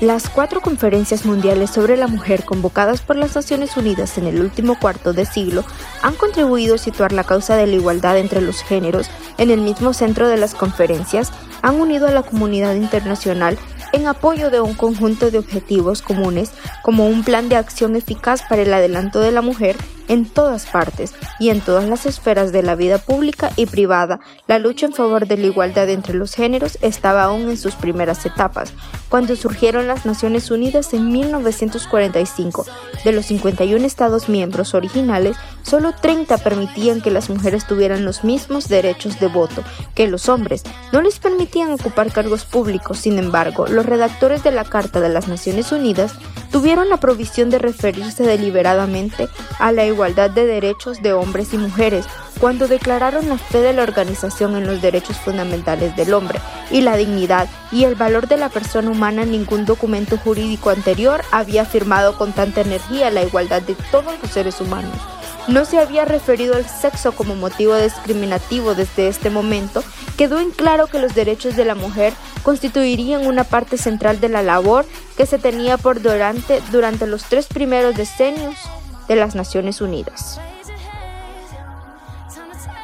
Las 0.00 0.28
cuatro 0.28 0.60
conferencias 0.60 1.24
mundiales 1.24 1.70
sobre 1.70 1.96
la 1.96 2.08
mujer 2.08 2.44
convocadas 2.44 3.00
por 3.00 3.16
las 3.16 3.36
Naciones 3.36 3.76
Unidas 3.76 4.18
en 4.18 4.26
el 4.26 4.40
último 4.40 4.78
cuarto 4.78 5.12
de 5.12 5.24
siglo 5.24 5.64
han 6.02 6.14
contribuido 6.14 6.74
a 6.74 6.78
situar 6.78 7.12
la 7.12 7.24
causa 7.24 7.56
de 7.56 7.66
la 7.66 7.76
igualdad 7.76 8.18
entre 8.18 8.40
los 8.40 8.62
géneros 8.62 9.08
en 9.38 9.50
el 9.50 9.60
mismo 9.60 9.92
centro 9.92 10.28
de 10.28 10.36
las 10.36 10.54
conferencias, 10.54 11.32
han 11.62 11.80
unido 11.80 12.08
a 12.08 12.12
la 12.12 12.22
comunidad 12.22 12.74
internacional 12.74 13.56
en 13.92 14.08
apoyo 14.08 14.50
de 14.50 14.60
un 14.60 14.74
conjunto 14.74 15.30
de 15.30 15.38
objetivos 15.38 16.02
comunes 16.02 16.50
como 16.82 17.06
un 17.06 17.22
plan 17.22 17.48
de 17.48 17.56
acción 17.56 17.94
eficaz 17.94 18.42
para 18.48 18.62
el 18.62 18.74
adelanto 18.74 19.20
de 19.20 19.30
la 19.30 19.42
mujer 19.42 19.76
en 20.08 20.26
todas 20.26 20.66
partes 20.66 21.14
y 21.38 21.50
en 21.50 21.60
todas 21.60 21.88
las 21.88 22.06
esferas 22.06 22.52
de 22.52 22.62
la 22.62 22.74
vida 22.74 22.98
pública 22.98 23.50
y 23.56 23.66
privada, 23.66 24.20
la 24.46 24.58
lucha 24.58 24.86
en 24.86 24.92
favor 24.92 25.26
de 25.26 25.36
la 25.36 25.46
igualdad 25.46 25.88
entre 25.90 26.14
los 26.14 26.34
géneros 26.34 26.78
estaba 26.82 27.24
aún 27.24 27.48
en 27.50 27.56
sus 27.56 27.74
primeras 27.74 28.24
etapas, 28.26 28.72
cuando 29.08 29.36
surgieron 29.36 29.86
las 29.86 30.06
Naciones 30.06 30.50
Unidas 30.50 30.94
en 30.94 31.10
1945. 31.12 32.66
De 33.04 33.12
los 33.12 33.26
51 33.26 33.84
Estados 33.84 34.28
miembros 34.28 34.74
originales, 34.74 35.36
solo 35.62 35.92
30 35.92 36.38
permitían 36.38 37.00
que 37.00 37.10
las 37.10 37.30
mujeres 37.30 37.66
tuvieran 37.66 38.04
los 38.04 38.24
mismos 38.24 38.68
derechos 38.68 39.20
de 39.20 39.28
voto 39.28 39.62
que 39.94 40.08
los 40.08 40.28
hombres. 40.28 40.62
No 40.92 41.02
les 41.02 41.18
permitían 41.18 41.72
ocupar 41.72 42.12
cargos 42.12 42.44
públicos, 42.44 42.98
sin 42.98 43.18
embargo, 43.18 43.66
los 43.66 43.86
redactores 43.86 44.42
de 44.42 44.50
la 44.50 44.64
Carta 44.64 45.00
de 45.00 45.08
las 45.08 45.28
Naciones 45.28 45.72
Unidas 45.72 46.14
tuvieron 46.50 46.88
la 46.88 46.98
provisión 46.98 47.50
de 47.50 47.58
referirse 47.58 48.22
deliberadamente 48.22 49.28
a 49.58 49.72
la 49.72 49.84
de 49.94 50.46
derechos 50.46 51.02
de 51.02 51.12
hombres 51.12 51.54
y 51.54 51.56
mujeres 51.56 52.04
cuando 52.40 52.66
declararon 52.66 53.28
la 53.28 53.38
fe 53.38 53.60
de 53.60 53.72
la 53.72 53.84
organización 53.84 54.56
en 54.56 54.66
los 54.66 54.82
derechos 54.82 55.16
fundamentales 55.18 55.94
del 55.94 56.12
hombre 56.14 56.40
y 56.72 56.80
la 56.80 56.96
dignidad 56.96 57.48
y 57.70 57.84
el 57.84 57.94
valor 57.94 58.26
de 58.26 58.36
la 58.36 58.48
persona 58.48 58.90
humana. 58.90 59.24
Ningún 59.24 59.64
documento 59.64 60.16
jurídico 60.18 60.70
anterior 60.70 61.22
había 61.30 61.62
afirmado 61.62 62.18
con 62.18 62.32
tanta 62.32 62.62
energía 62.62 63.12
la 63.12 63.22
igualdad 63.22 63.62
de 63.62 63.76
todos 63.92 64.14
los 64.20 64.32
seres 64.32 64.60
humanos. 64.60 64.98
No 65.46 65.64
se 65.64 65.78
había 65.78 66.04
referido 66.04 66.56
al 66.56 66.66
sexo 66.66 67.12
como 67.12 67.36
motivo 67.36 67.76
discriminativo 67.76 68.74
desde 68.74 69.08
este 69.08 69.30
momento, 69.30 69.84
quedó 70.16 70.40
en 70.40 70.50
claro 70.50 70.88
que 70.88 70.98
los 70.98 71.14
derechos 71.14 71.54
de 71.54 71.66
la 71.66 71.76
mujer 71.76 72.14
constituirían 72.42 73.26
una 73.26 73.44
parte 73.44 73.78
central 73.78 74.20
de 74.20 74.30
la 74.30 74.42
labor 74.42 74.86
que 75.16 75.26
se 75.26 75.38
tenía 75.38 75.76
por 75.76 76.00
delante 76.00 76.60
durante 76.72 77.06
los 77.06 77.24
tres 77.24 77.46
primeros 77.46 77.94
decenios 77.94 78.56
de 79.08 79.16
las 79.16 79.34
Naciones 79.34 79.80
Unidas. 79.80 80.40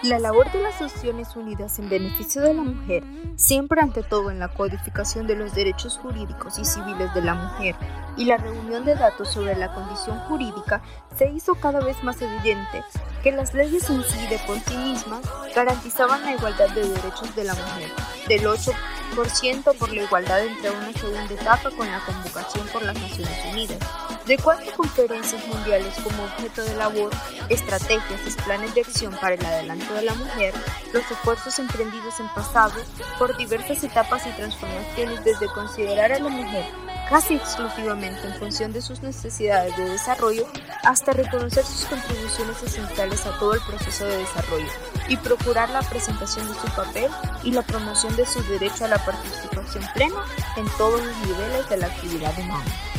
La 0.03 0.19
labor 0.19 0.51
de 0.51 0.63
las 0.63 0.81
Naciones 0.81 1.37
Unidas 1.37 1.79
en 1.79 1.91
beneficio 1.91 2.41
de 2.41 2.55
la 2.55 2.63
mujer, 2.63 3.05
siempre 3.37 3.83
ante 3.83 4.03
todo 4.03 4.31
en 4.31 4.39
la 4.39 4.49
codificación 4.49 5.27
de 5.27 5.37
los 5.37 5.55
derechos 5.55 5.99
jurídicos 5.99 6.59
y 6.59 6.65
civiles 6.65 7.13
de 7.13 7.21
la 7.21 7.35
mujer 7.35 7.77
y 8.17 8.25
la 8.25 8.39
reunión 8.39 8.87
de 8.87 8.95
datos 8.95 9.31
sobre 9.31 9.57
la 9.57 9.73
condición 9.75 10.19
jurídica, 10.21 10.81
se 11.19 11.31
hizo 11.31 11.55
cada 11.55 11.81
vez 11.81 12.03
más 12.03 12.21
evidente 12.23 12.83
que 13.23 13.33
las 13.33 13.53
leyes 13.53 13.91
en 13.91 14.03
sí 14.03 14.27
de 14.29 14.39
por 14.47 14.59
sí 14.61 14.77
mismas 14.77 15.21
garantizaban 15.55 16.23
la 16.23 16.33
igualdad 16.33 16.71
de 16.71 16.89
derechos 16.89 17.35
de 17.37 17.45
la 17.45 17.55
mujer, 17.55 17.91
del 18.27 18.47
8% 18.47 19.77
por 19.77 19.93
la 19.93 20.03
igualdad 20.03 20.41
entre 20.41 20.71
una 20.71 20.93
segunda 20.93 21.35
etapa 21.35 21.71
con 21.77 21.87
la 21.87 22.01
convocación 22.07 22.67
por 22.69 22.83
las 22.83 22.95
Naciones 22.95 23.45
Unidas, 23.53 23.79
de 24.27 24.39
cuatro 24.39 24.71
conferencias 24.77 25.47
mundiales 25.47 25.95
como 26.03 26.25
objeto 26.25 26.63
de 26.63 26.77
labor, 26.77 27.11
estrategias 27.49 28.21
y 28.27 28.43
planes 28.43 28.75
de 28.75 28.83
acción 28.83 29.17
para 29.21 29.35
el 29.35 29.45
adelanto 29.45 29.95
de 29.95 30.03
la 30.03 30.15
mujer, 30.15 30.55
los 30.93 31.11
esfuerzos 31.11 31.59
emprendidos 31.59 32.21
en 32.21 32.29
pasado 32.29 32.75
por 33.19 33.37
diversas 33.37 33.83
etapas 33.83 34.27
y 34.27 34.31
transformaciones 34.31 35.25
desde 35.25 35.47
considerar 35.49 36.13
a 36.13 36.19
la 36.19 36.29
mujer 36.29 36.65
casi 37.11 37.35
exclusivamente 37.35 38.25
en 38.25 38.35
función 38.35 38.73
de 38.73 38.81
sus 38.81 39.03
necesidades 39.03 39.77
de 39.77 39.91
desarrollo 39.91 40.47
hasta 40.85 41.13
reconocer 41.13 41.65
sus 41.65 41.85
contribuciones 41.87 42.63
esenciales 42.63 43.27
a 43.27 43.37
todo 43.41 43.55
el 43.55 43.61
proceso 43.63 44.07
de 44.07 44.19
desarrollo 44.19 44.69
y 45.09 45.17
procurar 45.17 45.69
la 45.71 45.83
presentación 45.83 46.47
de 46.47 46.55
su 46.55 46.69
papel 46.69 47.11
y 47.43 47.51
la 47.51 47.63
promoción 47.63 48.15
de 48.15 48.25
su 48.25 48.41
derecho 48.45 48.85
a 48.85 48.89
la 48.89 49.05
participación 49.05 49.85
plena 49.93 50.25
en 50.57 50.67
todos 50.79 51.05
los 51.05 51.17
niveles 51.19 51.69
de 51.69 51.77
la 51.79 51.89
actividad 51.89 52.33
humana. 52.39 52.90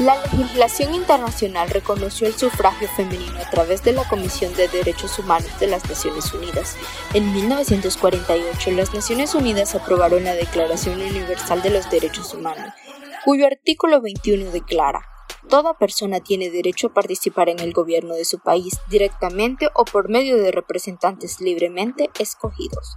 La 0.00 0.20
legislación 0.22 0.92
internacional 0.92 1.70
reconoció 1.70 2.26
el 2.26 2.34
sufragio 2.34 2.88
femenino 2.96 3.38
a 3.38 3.48
través 3.48 3.84
de 3.84 3.92
la 3.92 4.02
Comisión 4.08 4.52
de 4.54 4.66
Derechos 4.66 5.20
Humanos 5.20 5.48
de 5.60 5.68
las 5.68 5.88
Naciones 5.88 6.34
Unidas. 6.34 6.76
En 7.12 7.32
1948, 7.32 8.72
las 8.72 8.92
Naciones 8.92 9.36
Unidas 9.36 9.76
aprobaron 9.76 10.24
la 10.24 10.34
Declaración 10.34 11.00
Universal 11.00 11.62
de 11.62 11.70
los 11.70 11.88
Derechos 11.90 12.34
Humanos, 12.34 12.74
cuyo 13.24 13.46
artículo 13.46 14.00
21 14.00 14.50
declara 14.50 15.06
Toda 15.48 15.78
persona 15.78 16.18
tiene 16.18 16.50
derecho 16.50 16.88
a 16.88 16.94
participar 16.94 17.48
en 17.48 17.60
el 17.60 17.72
gobierno 17.72 18.14
de 18.14 18.24
su 18.24 18.40
país 18.40 18.80
directamente 18.88 19.68
o 19.74 19.84
por 19.84 20.08
medio 20.08 20.38
de 20.38 20.50
representantes 20.50 21.40
libremente 21.40 22.10
escogidos. 22.18 22.96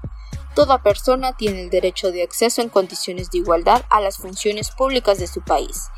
Toda 0.55 0.81
persona 0.81 1.37
tiene 1.37 1.61
el 1.61 1.69
derecho 1.69 2.11
de 2.11 2.23
acceso 2.23 2.63
en 2.63 2.69
condiciones 2.69 3.29
de 3.29 3.37
igualdad 3.37 3.83
a 3.91 4.01
las 4.01 4.17
funciones 4.17 4.71
públicas 4.71 5.19
de 5.19 5.27
su 5.27 5.41
país. 5.41 5.89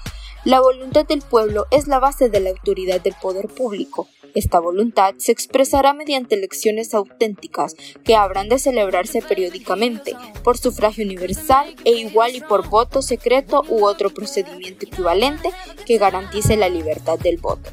La 0.45 0.61
voluntad 0.61 1.05
del 1.05 1.21
pueblo 1.21 1.67
es 1.69 1.87
la 1.87 1.99
base 1.99 2.29
de 2.29 2.39
la 2.39 2.51
autoridad 2.51 3.01
del 3.01 3.13
poder 3.21 3.49
público. 3.49 4.07
Esta 4.35 4.61
voluntad 4.61 5.15
se 5.17 5.33
expresará 5.33 5.91
mediante 5.91 6.35
elecciones 6.35 6.93
auténticas 6.93 7.75
que 8.05 8.15
habrán 8.15 8.47
de 8.47 8.57
celebrarse 8.57 9.21
periódicamente, 9.21 10.15
por 10.41 10.57
sufragio 10.57 11.03
universal 11.03 11.75
e 11.83 11.91
igual 11.91 12.37
y 12.37 12.41
por 12.41 12.69
voto 12.69 13.01
secreto 13.01 13.65
u 13.67 13.85
otro 13.85 14.11
procedimiento 14.11 14.85
equivalente 14.85 15.49
que 15.85 15.97
garantice 15.97 16.55
la 16.55 16.69
libertad 16.69 17.19
del 17.19 17.37
voto. 17.37 17.69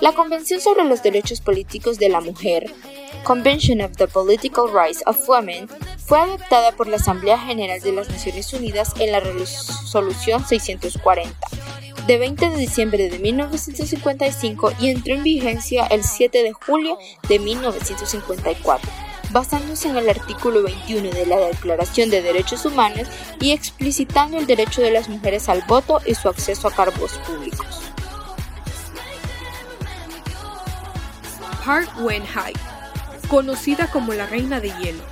La 0.00 0.12
Convención 0.12 0.60
sobre 0.60 0.84
los 0.84 1.02
Derechos 1.02 1.40
Políticos 1.40 1.98
de 1.98 2.10
la 2.10 2.20
Mujer 2.20 2.72
Convention 3.24 3.80
of 3.80 3.96
the 3.96 4.06
Political 4.06 4.72
Rights 4.72 5.02
of 5.06 5.28
Women 5.28 5.68
fue 6.06 6.20
adoptada 6.20 6.70
por 6.72 6.86
la 6.86 6.96
Asamblea 6.96 7.38
General 7.38 7.80
de 7.80 7.92
las 7.92 8.08
Naciones 8.08 8.52
Unidas 8.52 8.92
en 9.00 9.10
la 9.10 9.18
Resolución 9.18 10.46
640 10.46 11.34
de 12.06 12.18
20 12.18 12.50
de 12.50 12.56
diciembre 12.56 13.08
de 13.08 13.18
1955 13.18 14.72
y 14.78 14.90
entró 14.90 15.14
en 15.14 15.22
vigencia 15.22 15.86
el 15.86 16.04
7 16.04 16.42
de 16.42 16.52
julio 16.52 16.98
de 17.28 17.38
1954, 17.38 18.90
basándose 19.30 19.88
en 19.88 19.96
el 19.96 20.10
artículo 20.10 20.62
21 20.62 21.10
de 21.10 21.26
la 21.26 21.38
Declaración 21.38 22.10
de 22.10 22.20
Derechos 22.20 22.66
Humanos 22.66 23.08
y 23.40 23.52
explicitando 23.52 24.36
el 24.36 24.46
derecho 24.46 24.82
de 24.82 24.90
las 24.90 25.08
mujeres 25.08 25.48
al 25.48 25.62
voto 25.62 26.00
y 26.04 26.14
su 26.14 26.28
acceso 26.28 26.68
a 26.68 26.72
cargos 26.72 27.12
públicos. 27.26 27.82
Park 31.64 31.90
Wen-hye, 32.00 32.52
conocida 33.28 33.90
como 33.90 34.12
la 34.12 34.26
Reina 34.26 34.60
de 34.60 34.68
Hielo, 34.78 35.02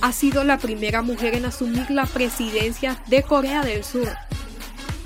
ha 0.00 0.12
sido 0.12 0.42
la 0.42 0.58
primera 0.58 1.02
mujer 1.02 1.36
en 1.36 1.44
asumir 1.44 1.88
la 1.90 2.06
presidencia 2.06 3.00
de 3.06 3.22
Corea 3.22 3.62
del 3.62 3.84
Sur 3.84 4.08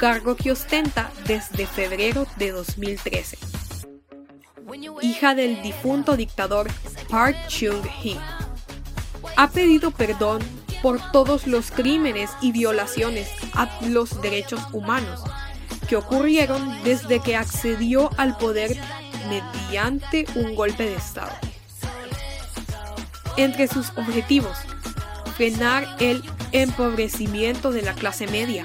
cargo 0.00 0.34
que 0.34 0.50
ostenta 0.50 1.12
desde 1.26 1.66
febrero 1.66 2.26
de 2.36 2.52
2013. 2.52 3.36
Hija 5.02 5.34
del 5.34 5.60
difunto 5.60 6.16
dictador 6.16 6.70
Park 7.10 7.36
Chung-hee, 7.48 8.18
ha 9.36 9.50
pedido 9.50 9.90
perdón 9.90 10.40
por 10.82 11.12
todos 11.12 11.46
los 11.46 11.70
crímenes 11.70 12.30
y 12.40 12.50
violaciones 12.50 13.28
a 13.52 13.68
los 13.88 14.22
derechos 14.22 14.62
humanos 14.72 15.22
que 15.86 15.96
ocurrieron 15.96 16.82
desde 16.82 17.20
que 17.20 17.36
accedió 17.36 18.08
al 18.16 18.38
poder 18.38 18.78
mediante 19.28 20.24
un 20.34 20.54
golpe 20.54 20.84
de 20.84 20.94
Estado. 20.94 21.32
Entre 23.36 23.68
sus 23.68 23.90
objetivos, 23.90 24.56
frenar 25.36 25.86
el 26.00 26.22
empobrecimiento 26.52 27.70
de 27.70 27.82
la 27.82 27.92
clase 27.92 28.26
media 28.28 28.64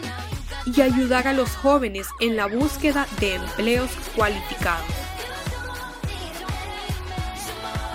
y 0.66 0.82
ayudar 0.82 1.28
a 1.28 1.34
los 1.34 1.50
jóvenes 1.50 2.08
en 2.20 2.36
la 2.36 2.48
búsqueda 2.48 3.08
de 3.20 3.36
empleos 3.36 3.90
cualificados. 4.16 4.86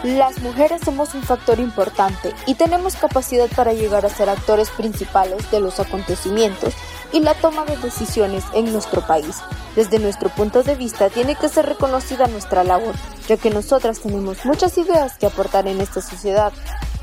Las 0.02 0.38
mujeres 0.40 0.80
somos 0.82 1.14
un 1.14 1.22
factor 1.22 1.58
importante 1.58 2.32
y 2.46 2.54
tenemos 2.54 2.96
capacidad 2.96 3.48
para 3.54 3.74
llegar 3.74 4.06
a 4.06 4.08
ser 4.08 4.30
actores 4.30 4.70
principales 4.70 5.50
de 5.50 5.60
los 5.60 5.78
acontecimientos 5.78 6.72
y 7.12 7.20
la 7.20 7.34
toma 7.34 7.66
de 7.66 7.76
decisiones 7.76 8.44
en 8.54 8.72
nuestro 8.72 9.02
país. 9.02 9.36
Desde 9.76 9.98
nuestro 9.98 10.30
punto 10.30 10.62
de 10.62 10.74
vista 10.74 11.10
tiene 11.10 11.34
que 11.34 11.50
ser 11.50 11.66
reconocida 11.66 12.28
nuestra 12.28 12.64
labor, 12.64 12.94
ya 13.28 13.36
que 13.36 13.50
nosotras 13.50 14.00
tenemos 14.00 14.42
muchas 14.46 14.78
ideas 14.78 15.18
que 15.18 15.26
aportar 15.26 15.68
en 15.68 15.82
esta 15.82 16.00
sociedad, 16.00 16.52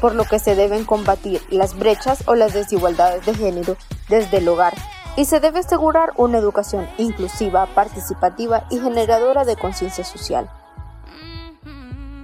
por 0.01 0.15
lo 0.15 0.25
que 0.25 0.39
se 0.39 0.55
deben 0.55 0.83
combatir 0.83 1.45
las 1.51 1.77
brechas 1.77 2.23
o 2.25 2.33
las 2.33 2.53
desigualdades 2.53 3.25
de 3.27 3.35
género 3.35 3.77
desde 4.09 4.37
el 4.37 4.47
hogar 4.47 4.73
y 5.17 5.25
se 5.25 5.39
debe 5.39 5.59
asegurar 5.59 6.13
una 6.15 6.37
educación 6.37 6.87
inclusiva, 6.97 7.65
participativa 7.65 8.67
y 8.69 8.79
generadora 8.79 9.43
de 9.43 9.57
conciencia 9.57 10.05
social. 10.05 10.49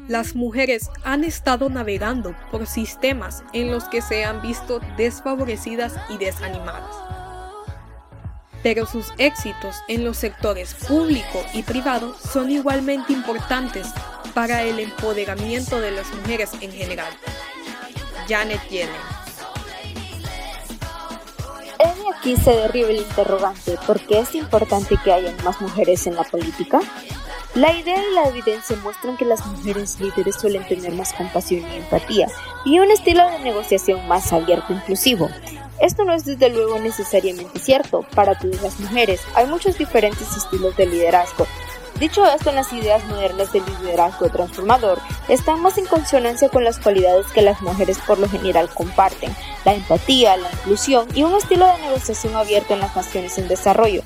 Las 0.08 0.36
mujeres 0.36 0.89
han 1.03 1.23
estado 1.23 1.69
navegando 1.69 2.36
por 2.51 2.67
sistemas 2.67 3.43
en 3.51 3.71
los 3.71 3.86
que 3.86 4.01
se 4.01 4.23
han 4.23 4.41
visto 4.41 4.79
desfavorecidas 4.95 5.95
y 6.10 6.17
desanimadas. 6.17 6.95
Pero 8.62 8.86
sus 8.86 9.12
éxitos 9.17 9.75
en 9.88 10.06
los 10.06 10.17
sectores 10.17 10.75
público 10.75 11.39
y 11.53 11.63
privado 11.63 12.15
son 12.15 12.51
igualmente 12.51 13.12
importantes 13.12 13.88
para 14.36 14.62
el 14.62 14.79
empoderamiento 14.79 15.82
de 15.82 15.91
las 15.91 16.13
mujeres 16.13 16.51
en 16.62 16.71
general. 16.71 17.12
Janet 18.27 18.62
Yellen 18.69 19.22
aquí 22.23 22.38
se 22.38 22.51
derriba 22.51 22.88
el 22.88 23.01
interrogante, 23.01 23.77
¿por 23.86 23.99
qué 23.99 24.19
es 24.19 24.33
importante 24.33 24.95
que 25.03 25.12
haya 25.12 25.36
más 25.43 25.59
mujeres 25.59 26.07
en 26.07 26.15
la 26.15 26.23
política? 26.23 26.79
La 27.53 27.73
idea 27.73 28.01
y 28.01 28.15
la 28.15 28.29
evidencia 28.29 28.77
muestran 28.77 29.17
que 29.17 29.25
las 29.25 29.45
mujeres 29.45 29.99
líderes 29.99 30.38
suelen 30.38 30.65
tener 30.65 30.93
más 30.93 31.12
compasión 31.12 31.69
y 31.69 31.75
empatía 31.75 32.27
y 32.63 32.79
un 32.79 32.89
estilo 32.91 33.29
de 33.29 33.39
negociación 33.39 34.07
más 34.07 34.31
abierto 34.31 34.71
e 34.71 34.77
inclusivo. 34.77 35.27
Esto 35.81 36.05
no 36.05 36.13
es 36.13 36.23
desde 36.23 36.49
luego 36.49 36.79
necesariamente 36.79 37.59
cierto 37.59 38.05
para 38.15 38.39
todas 38.39 38.62
las 38.62 38.79
mujeres, 38.79 39.19
hay 39.36 39.47
muchos 39.47 39.77
diferentes 39.77 40.38
estilos 40.38 40.77
de 40.77 40.86
liderazgo 40.86 41.45
Dicho 41.99 42.25
esto, 42.25 42.51
las 42.51 42.73
ideas 42.73 43.06
modernas 43.06 43.53
del 43.53 43.63
liderazgo 43.65 44.27
transformador 44.29 44.99
están 45.29 45.62
más 45.62 45.77
en 45.77 45.86
consonancia 45.86 46.49
con 46.49 46.63
las 46.63 46.79
cualidades 46.79 47.27
que 47.32 47.41
las 47.41 47.62
mujeres 47.62 47.99
por 48.06 48.17
lo 48.17 48.27
general 48.27 48.69
comparten, 48.73 49.34
la 49.63 49.73
empatía, 49.73 50.36
la 50.38 50.49
inclusión 50.51 51.08
y 51.13 51.23
un 51.23 51.36
estilo 51.36 51.67
de 51.67 51.77
negociación 51.84 52.36
abierto 52.36 52.73
en 52.73 52.79
las 52.79 52.95
naciones 52.95 53.38
en 53.38 53.47
desarrollo. 53.47 54.01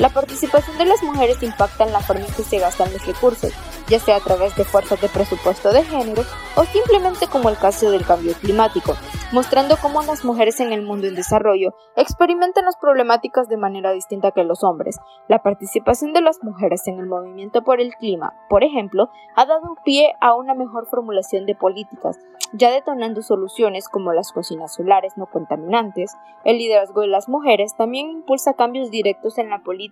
La 0.00 0.08
participación 0.08 0.78
de 0.78 0.86
las 0.86 1.02
mujeres 1.02 1.42
impacta 1.42 1.84
en 1.84 1.92
la 1.92 2.00
forma 2.00 2.24
en 2.24 2.32
que 2.32 2.42
se 2.42 2.58
gastan 2.58 2.90
los 2.90 3.06
recursos, 3.06 3.52
ya 3.86 3.98
sea 3.98 4.16
a 4.16 4.20
través 4.20 4.56
de 4.56 4.64
fuerzas 4.64 4.98
de 4.98 5.10
presupuesto 5.10 5.74
de 5.74 5.84
género 5.84 6.22
o 6.56 6.64
simplemente 6.64 7.26
como 7.26 7.50
el 7.50 7.58
caso 7.58 7.90
del 7.90 8.06
cambio 8.06 8.32
climático, 8.32 8.94
mostrando 9.30 9.76
cómo 9.76 10.00
las 10.00 10.24
mujeres 10.24 10.58
en 10.60 10.72
el 10.72 10.80
mundo 10.80 11.06
en 11.06 11.16
desarrollo 11.16 11.74
experimentan 11.96 12.64
las 12.64 12.78
problemáticas 12.78 13.46
de 13.48 13.58
manera 13.58 13.92
distinta 13.92 14.30
que 14.30 14.42
los 14.42 14.64
hombres. 14.64 14.98
La 15.28 15.42
participación 15.42 16.14
de 16.14 16.22
las 16.22 16.42
mujeres 16.42 16.86
en 16.86 16.98
el 16.98 17.04
movimiento 17.04 17.62
por 17.62 17.78
el 17.78 17.92
clima, 17.92 18.32
por 18.48 18.64
ejemplo, 18.64 19.10
ha 19.36 19.44
dado 19.44 19.76
pie 19.84 20.14
a 20.22 20.34
una 20.34 20.54
mejor 20.54 20.86
formulación 20.86 21.44
de 21.44 21.54
políticas, 21.54 22.16
ya 22.54 22.70
detonando 22.70 23.20
soluciones 23.20 23.90
como 23.90 24.14
las 24.14 24.32
cocinas 24.32 24.74
solares 24.74 25.18
no 25.18 25.26
contaminantes. 25.26 26.16
El 26.42 26.56
liderazgo 26.56 27.02
de 27.02 27.08
las 27.08 27.28
mujeres 27.28 27.76
también 27.76 28.08
impulsa 28.08 28.54
cambios 28.54 28.90
directos 28.90 29.36
en 29.36 29.50
la 29.50 29.58
política 29.62 29.89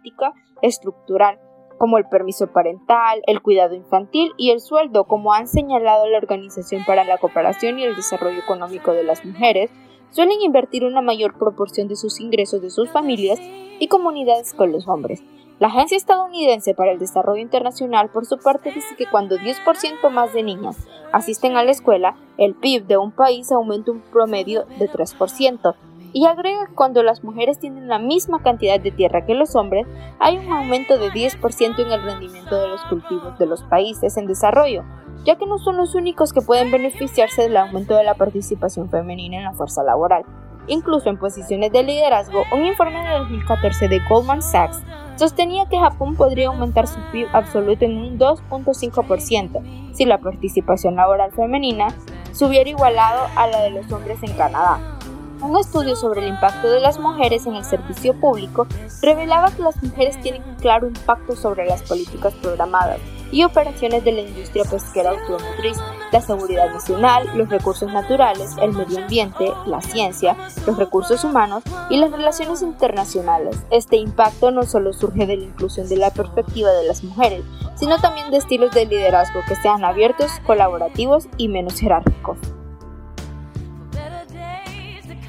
estructural 0.62 1.38
como 1.78 1.96
el 1.96 2.06
permiso 2.06 2.48
parental, 2.48 3.22
el 3.26 3.40
cuidado 3.40 3.74
infantil 3.74 4.32
y 4.36 4.50
el 4.50 4.60
sueldo, 4.60 5.04
como 5.04 5.32
han 5.32 5.46
señalado 5.46 6.08
la 6.08 6.18
Organización 6.18 6.84
para 6.84 7.04
la 7.04 7.18
Cooperación 7.18 7.78
y 7.78 7.84
el 7.84 7.96
Desarrollo 7.96 8.40
Económico 8.40 8.92
de 8.92 9.04
las 9.04 9.24
Mujeres, 9.24 9.70
suelen 10.10 10.40
invertir 10.42 10.84
una 10.84 11.00
mayor 11.00 11.38
proporción 11.38 11.88
de 11.88 11.96
sus 11.96 12.20
ingresos 12.20 12.60
de 12.60 12.70
sus 12.70 12.90
familias 12.90 13.38
y 13.78 13.86
comunidades 13.88 14.54
con 14.54 14.72
los 14.72 14.88
hombres. 14.88 15.22
La 15.60 15.68
Agencia 15.68 15.96
Estadounidense 15.96 16.74
para 16.74 16.92
el 16.92 17.00
Desarrollo 17.00 17.42
Internacional, 17.42 18.10
por 18.10 18.26
su 18.26 18.38
parte, 18.38 18.70
dice 18.70 18.94
que 18.96 19.06
cuando 19.10 19.36
10% 19.36 20.08
más 20.10 20.32
de 20.32 20.44
niñas 20.44 20.86
asisten 21.12 21.56
a 21.56 21.64
la 21.64 21.72
escuela, 21.72 22.16
el 22.36 22.54
PIB 22.54 22.86
de 22.86 22.96
un 22.96 23.10
país 23.10 23.50
aumenta 23.50 23.90
un 23.90 24.00
promedio 24.00 24.66
de 24.78 24.88
3%, 24.88 25.74
y 26.18 26.26
agrega 26.26 26.66
que 26.66 26.74
cuando 26.74 27.04
las 27.04 27.22
mujeres 27.22 27.60
tienen 27.60 27.86
la 27.86 28.00
misma 28.00 28.42
cantidad 28.42 28.80
de 28.80 28.90
tierra 28.90 29.24
que 29.24 29.36
los 29.36 29.54
hombres, 29.54 29.86
hay 30.18 30.36
un 30.36 30.52
aumento 30.52 30.98
de 30.98 31.12
10% 31.12 31.78
en 31.78 31.92
el 31.92 32.02
rendimiento 32.02 32.60
de 32.60 32.66
los 32.66 32.80
cultivos 32.86 33.38
de 33.38 33.46
los 33.46 33.62
países 33.62 34.16
en 34.16 34.26
desarrollo, 34.26 34.82
ya 35.24 35.36
que 35.36 35.46
no 35.46 35.58
son 35.58 35.76
los 35.76 35.94
únicos 35.94 36.32
que 36.32 36.42
pueden 36.42 36.72
beneficiarse 36.72 37.42
del 37.42 37.56
aumento 37.56 37.94
de 37.94 38.02
la 38.02 38.14
participación 38.14 38.90
femenina 38.90 39.36
en 39.36 39.44
la 39.44 39.52
fuerza 39.52 39.84
laboral. 39.84 40.24
Incluso 40.66 41.08
en 41.08 41.20
posiciones 41.20 41.70
de 41.70 41.84
liderazgo, 41.84 42.42
un 42.52 42.66
informe 42.66 43.00
de 43.08 43.18
2014 43.18 43.86
de 43.86 44.00
Goldman 44.08 44.42
Sachs 44.42 44.82
sostenía 45.14 45.68
que 45.68 45.78
Japón 45.78 46.16
podría 46.16 46.48
aumentar 46.48 46.88
su 46.88 46.98
PIB 47.12 47.28
absoluto 47.32 47.84
en 47.84 47.96
un 47.96 48.18
2.5% 48.18 49.94
si 49.94 50.04
la 50.04 50.18
participación 50.18 50.96
laboral 50.96 51.30
femenina 51.30 51.94
se 52.32 52.44
hubiera 52.44 52.68
igualado 52.68 53.28
a 53.36 53.46
la 53.46 53.60
de 53.60 53.70
los 53.70 53.92
hombres 53.92 54.20
en 54.24 54.36
Canadá. 54.36 54.97
Un 55.40 55.56
estudio 55.56 55.94
sobre 55.94 56.22
el 56.22 56.28
impacto 56.28 56.68
de 56.68 56.80
las 56.80 56.98
mujeres 56.98 57.46
en 57.46 57.54
el 57.54 57.64
servicio 57.64 58.12
público 58.12 58.66
revelaba 59.02 59.52
que 59.52 59.62
las 59.62 59.80
mujeres 59.82 60.20
tienen 60.20 60.42
un 60.42 60.56
claro 60.56 60.88
impacto 60.88 61.36
sobre 61.36 61.64
las 61.64 61.82
políticas 61.82 62.34
programadas 62.34 62.98
y 63.30 63.44
operaciones 63.44 64.04
de 64.04 64.12
la 64.12 64.20
industria 64.22 64.64
pesquera 64.64 65.10
automotriz, 65.10 65.78
la 66.10 66.20
seguridad 66.20 66.72
nacional, 66.72 67.30
los 67.36 67.48
recursos 67.48 67.92
naturales, 67.92 68.56
el 68.60 68.72
medio 68.72 68.98
ambiente, 68.98 69.52
la 69.66 69.80
ciencia, 69.80 70.36
los 70.66 70.76
recursos 70.76 71.22
humanos 71.22 71.62
y 71.88 71.98
las 71.98 72.10
relaciones 72.10 72.62
internacionales. 72.62 73.56
Este 73.70 73.96
impacto 73.96 74.50
no 74.50 74.64
solo 74.64 74.92
surge 74.92 75.24
de 75.26 75.36
la 75.36 75.44
inclusión 75.44 75.88
de 75.88 75.98
la 75.98 76.10
perspectiva 76.10 76.72
de 76.72 76.88
las 76.88 77.04
mujeres, 77.04 77.44
sino 77.76 77.98
también 77.98 78.32
de 78.32 78.38
estilos 78.38 78.72
de 78.72 78.86
liderazgo 78.86 79.40
que 79.46 79.54
sean 79.54 79.84
abiertos, 79.84 80.32
colaborativos 80.44 81.28
y 81.36 81.46
menos 81.46 81.78
jerárquicos. 81.78 82.38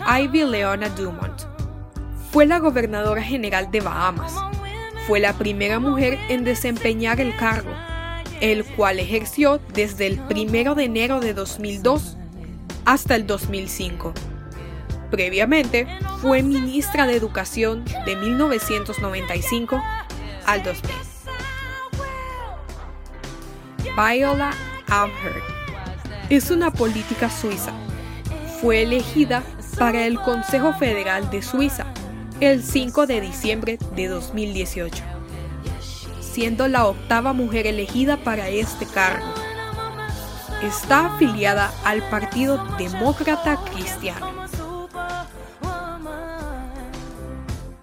Ivy 0.10 0.46
Leona 0.46 0.90
Dumont 0.90 1.44
fue 2.32 2.46
la 2.46 2.60
gobernadora 2.60 3.22
general 3.22 3.70
de 3.72 3.82
Bahamas. 3.82 4.34
Fue 5.08 5.20
la 5.20 5.34
primera 5.34 5.80
mujer 5.80 6.20
en 6.30 6.44
desempeñar 6.44 7.20
el 7.20 7.36
cargo 7.36 7.72
el 8.42 8.66
cual 8.66 9.00
ejerció 9.00 9.60
desde 9.74 10.08
el 10.08 10.20
1 10.30 10.76
de 10.76 10.84
enero 10.84 11.20
de 11.20 11.34
2002 11.34 12.18
hasta 12.86 13.16
el 13.16 13.28
2005. 13.28 14.14
Previamente 15.12 15.88
fue 16.22 16.44
ministra 16.44 17.08
de 17.08 17.16
Educación 17.16 17.84
de 18.06 18.16
1995 18.16 19.82
al 20.46 20.64
2000. 20.64 20.92
Viola 23.96 24.52
Amherst 24.88 25.46
es 26.30 26.52
una 26.52 26.72
política 26.72 27.30
suiza. 27.30 27.74
Fue 28.62 28.84
elegida 28.84 29.44
para 29.78 30.06
el 30.06 30.20
Consejo 30.20 30.74
Federal 30.74 31.30
de 31.30 31.42
Suiza 31.42 31.86
el 32.40 32.64
5 32.64 33.08
de 33.08 33.22
diciembre 33.22 33.78
de 33.96 34.08
2018 34.08 35.20
siendo 36.40 36.68
la 36.68 36.88
octava 36.88 37.34
mujer 37.34 37.68
elegida 37.68 38.18
para 38.18 38.50
este 38.50 38.86
cargo. 38.86 39.26
Está 40.64 41.08
afiliada 41.08 41.74
al 41.84 42.02
Partido 42.10 42.64
Demócrata 42.78 43.58
Cristiano. 43.74 44.28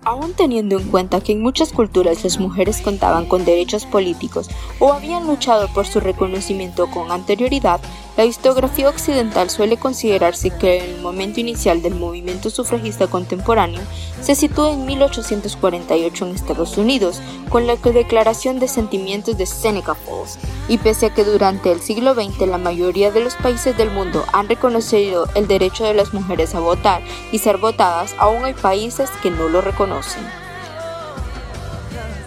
Aún 0.05 0.35
teniendo 0.35 0.79
en 0.79 0.89
cuenta 0.89 1.21
que 1.21 1.33
en 1.33 1.43
muchas 1.43 1.73
culturas 1.73 2.23
las 2.23 2.39
mujeres 2.39 2.81
contaban 2.81 3.27
con 3.27 3.45
derechos 3.45 3.85
políticos 3.87 4.49
o 4.79 4.93
habían 4.93 5.27
luchado 5.27 5.69
por 5.75 5.87
su 5.87 5.99
reconocimiento 5.99 6.89
con 6.91 7.11
anterioridad, 7.11 7.81
la 8.17 8.25
historiografía 8.25 8.89
occidental 8.89 9.51
suele 9.51 9.77
considerarse 9.77 10.51
que 10.51 10.79
el 10.79 11.01
momento 11.03 11.39
inicial 11.39 11.83
del 11.83 11.95
movimiento 11.95 12.49
sufragista 12.49 13.09
contemporáneo 13.09 13.83
se 14.23 14.35
sitúa 14.35 14.73
en 14.73 14.87
1848 14.87 16.27
en 16.27 16.35
Estados 16.35 16.79
Unidos, 16.79 17.21
con 17.51 17.67
la 17.67 17.77
Declaración 17.77 18.59
de 18.59 18.69
Sentimientos 18.69 19.37
de 19.37 19.45
Seneca 19.45 19.95
Falls, 19.95 20.39
y 20.69 20.79
pese 20.79 21.07
a 21.07 21.15
que 21.15 21.25
durante 21.25 21.71
el 21.71 21.81
siglo 21.81 22.15
XX 22.15 22.49
la 22.49 22.59
mayoría 22.59 23.11
de 23.11 23.21
los 23.21 23.35
países 23.35 23.77
del 23.77 23.91
mundo 23.91 24.25
han 24.33 24.49
reconocido 24.49 25.29
el 25.35 25.47
derecho 25.47 25.85
de 25.85 25.95
las 25.95 26.15
mujeres 26.15 26.55
a 26.55 26.61
votar 26.61 27.03
y 27.33 27.39
ser 27.39 27.59
votadas, 27.59 28.15
aún 28.19 28.45
hay 28.45 28.55
países 28.55 29.11
que 29.23 29.31
no 29.31 29.49
lo 29.49 29.61
reconocen. 29.61 30.46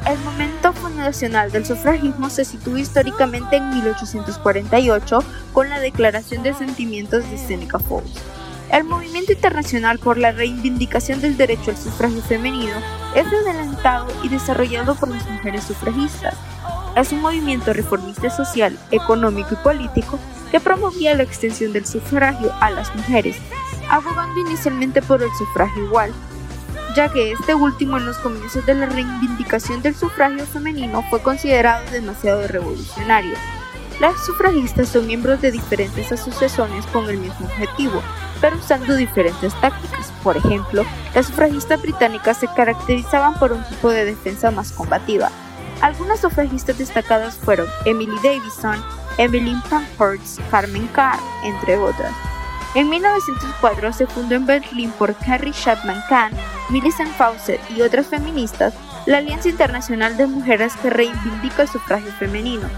El 0.10 0.18
momento 0.22 0.74
fundacional 0.74 1.52
del 1.52 1.68
sufragismo 1.68 2.32
se 2.32 2.44
sitúa 2.44 2.80
históricamente 2.80 3.58
en 3.58 3.70
1848 3.70 5.20
con 5.54 5.70
la 5.70 5.80
Declaración 5.80 6.42
de 6.42 6.56
Sentimientos 6.56 7.30
de 7.30 7.38
Seneca 7.38 7.78
Falls. 7.78 8.16
El 8.72 8.86
movimiento 8.86 9.34
internacional 9.34 10.00
por 10.00 10.18
la 10.18 10.32
reivindicación 10.32 11.22
del 11.22 11.38
derecho 11.38 11.70
al 11.70 11.78
sufragio 11.78 12.24
femenino 12.24 12.74
es 13.14 13.28
adelantado 13.28 14.08
y 14.24 14.30
desarrollado 14.30 14.96
por 14.96 15.10
las 15.10 15.30
mujeres 15.30 15.66
sufragistas. 15.66 16.34
Es 16.96 17.12
un 17.12 17.22
movimiento 17.22 17.72
reformista 17.72 18.32
social, 18.32 18.80
económico 18.90 19.50
y 19.54 19.58
político 19.58 20.18
que 20.50 20.60
promovía 20.60 21.14
la 21.14 21.22
extensión 21.22 21.72
del 21.72 21.86
sufragio 21.86 22.52
a 22.62 22.72
las 22.72 22.96
mujeres, 22.96 23.38
abogando 23.92 24.40
inicialmente 24.40 25.04
por 25.04 25.22
el 25.22 25.30
sufragio 25.38 25.86
igual, 25.86 26.12
ya 26.96 27.10
que 27.10 27.32
este 27.32 27.54
último 27.54 27.98
en 27.98 28.06
los 28.06 28.18
comienzos 28.18 28.66
de 28.66 28.76
la 28.76 28.86
reivindicación 28.88 29.82
del 29.82 29.96
sufragio 29.96 30.46
femenino 30.46 31.04
fue 31.10 31.22
considerado 31.22 31.90
demasiado 31.92 32.48
revolucionario. 32.48 33.36
Las 34.00 34.26
sufragistas 34.26 34.90
son 34.90 35.08
miembros 35.08 35.42
de 35.42 35.52
diferentes 35.52 36.12
asociaciones 36.12 36.86
con 36.88 37.10
el 37.10 37.18
mismo 37.18 37.46
objetivo, 37.48 38.02
pero 38.40 38.58
usando 38.58 38.96
diferentes 38.96 39.54
tácticas. 39.60 40.14
Por 40.24 40.38
ejemplo, 40.38 40.86
las 41.14 41.28
sufragistas 41.28 41.82
británicas 41.82 42.38
se 42.38 42.48
caracterizaban 42.48 43.34
por 43.36 43.52
un 43.52 43.64
tipo 43.66 43.90
de 43.90 44.06
defensa 44.06 44.52
más 44.52 44.72
combativa. 44.72 45.30
Algunas 45.82 46.22
sufragistas 46.22 46.78
destacadas 46.78 47.36
fueron 47.36 47.68
Emily 47.86 48.16
Davison, 48.24 48.82
Evelyn 49.18 49.62
Pankhurst, 49.70 50.40
Carmen 50.50 50.88
Carr, 50.88 51.20
entre 51.44 51.78
otras. 51.78 52.29
En 52.76 52.88
1904 52.90 53.94
se 53.94 54.06
fundó 54.06 54.36
en 54.36 54.46
Berlín 54.46 54.92
por 54.92 55.16
Carrie 55.16 55.54
Chapman 55.54 56.04
Kahn, 56.08 56.32
Millicent 56.70 57.12
Fawcett 57.16 57.60
y 57.72 57.82
otras 57.82 58.08
feministas 58.08 58.76
la 59.08 59.18
Alianza 59.18 59.50
Internacional 59.50 60.18
de 60.18 60.28
Mujeres 60.28 60.74
que 60.82 60.92
reivindica 60.92 61.64
el 61.64 61.68
sufragio 61.68 62.12
femenino. 62.20 62.70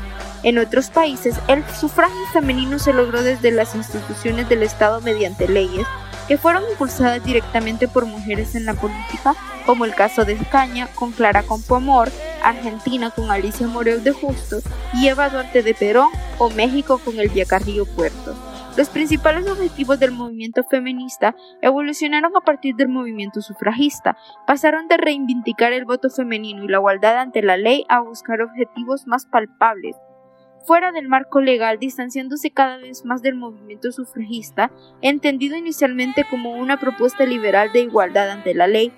En 0.43 0.59
otros 0.59 0.89
países, 0.89 1.35
el 1.49 1.63
sufragio 1.77 2.25
femenino 2.31 2.79
se 2.79 2.93
logró 2.93 3.21
desde 3.21 3.51
las 3.51 3.75
instituciones 3.75 4.47
del 4.47 4.63
Estado 4.63 5.01
mediante 5.01 5.49
leyes 5.49 5.85
que 6.27 6.37
fueron 6.37 6.63
impulsadas 6.71 7.23
directamente 7.25 7.89
por 7.89 8.05
mujeres 8.05 8.55
en 8.55 8.65
la 8.65 8.73
política, 8.73 9.35
como 9.65 9.83
el 9.83 9.93
caso 9.93 10.23
de 10.23 10.33
España 10.33 10.87
con 10.95 11.11
Clara 11.11 11.43
Campoamor, 11.43 12.09
Argentina 12.41 13.11
con 13.11 13.29
Alicia 13.29 13.67
Moreu 13.67 13.99
de 13.99 14.13
Justo 14.13 14.61
y 14.93 15.09
Eva 15.09 15.29
Duarte 15.29 15.63
de 15.63 15.73
Perón 15.73 16.09
o 16.37 16.49
México 16.49 16.99
con 17.03 17.19
el 17.19 17.29
Carrillo 17.45 17.85
Puerto. 17.85 18.50
Los 18.77 18.89
principales 18.89 19.49
objetivos 19.49 19.99
del 19.99 20.11
movimiento 20.11 20.63
feminista 20.63 21.35
evolucionaron 21.61 22.31
a 22.37 22.41
partir 22.41 22.75
del 22.75 22.87
movimiento 22.87 23.41
sufragista, 23.41 24.15
pasaron 24.47 24.87
de 24.87 24.95
reivindicar 24.95 25.73
el 25.73 25.83
voto 25.83 26.09
femenino 26.09 26.63
y 26.63 26.69
la 26.69 26.77
igualdad 26.77 27.17
ante 27.17 27.41
la 27.41 27.57
ley 27.57 27.83
a 27.89 27.99
buscar 27.99 28.41
objetivos 28.41 29.07
más 29.07 29.25
palpables, 29.25 29.97
fuera 30.65 30.93
del 30.93 31.09
marco 31.09 31.41
legal, 31.41 31.79
distanciándose 31.79 32.51
cada 32.51 32.77
vez 32.77 33.03
más 33.03 33.21
del 33.21 33.35
movimiento 33.35 33.91
sufragista, 33.91 34.71
entendido 35.01 35.57
inicialmente 35.57 36.25
como 36.29 36.51
una 36.51 36.79
propuesta 36.79 37.25
liberal 37.25 37.73
de 37.73 37.81
igualdad 37.81 38.29
ante 38.29 38.53
la 38.53 38.67
ley, 38.67 38.93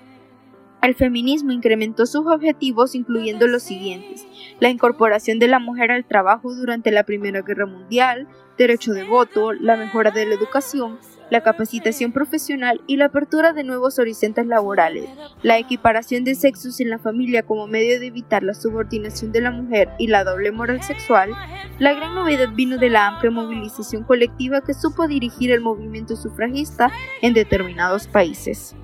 el 0.86 0.94
feminismo 0.94 1.52
incrementó 1.52 2.06
sus 2.06 2.26
objetivos 2.26 2.94
incluyendo 2.94 3.46
los 3.46 3.62
siguientes, 3.62 4.26
la 4.60 4.68
incorporación 4.68 5.38
de 5.38 5.48
la 5.48 5.58
mujer 5.58 5.90
al 5.90 6.04
trabajo 6.04 6.54
durante 6.54 6.90
la 6.90 7.04
Primera 7.04 7.42
Guerra 7.42 7.66
Mundial, 7.66 8.28
derecho 8.58 8.92
de 8.92 9.04
voto, 9.04 9.52
la 9.52 9.76
mejora 9.76 10.10
de 10.10 10.26
la 10.26 10.34
educación, 10.34 10.98
la 11.30 11.42
capacitación 11.42 12.12
profesional 12.12 12.80
y 12.86 12.96
la 12.96 13.06
apertura 13.06 13.52
de 13.52 13.64
nuevos 13.64 13.98
horizontes 13.98 14.46
laborales, 14.46 15.08
la 15.42 15.58
equiparación 15.58 16.22
de 16.24 16.34
sexos 16.34 16.78
en 16.80 16.90
la 16.90 16.98
familia 16.98 17.42
como 17.44 17.66
medio 17.66 17.98
de 17.98 18.06
evitar 18.06 18.42
la 18.42 18.54
subordinación 18.54 19.32
de 19.32 19.40
la 19.40 19.50
mujer 19.50 19.88
y 19.98 20.08
la 20.08 20.22
doble 20.22 20.52
moral 20.52 20.82
sexual, 20.82 21.30
la 21.78 21.94
gran 21.94 22.14
novedad 22.14 22.50
vino 22.54 22.78
de 22.78 22.90
la 22.90 23.08
amplia 23.08 23.30
movilización 23.30 24.04
colectiva 24.04 24.60
que 24.60 24.74
supo 24.74 25.08
dirigir 25.08 25.50
el 25.50 25.60
movimiento 25.60 26.14
sufragista 26.14 26.92
en 27.22 27.34
determinados 27.34 28.06
países. 28.06 28.76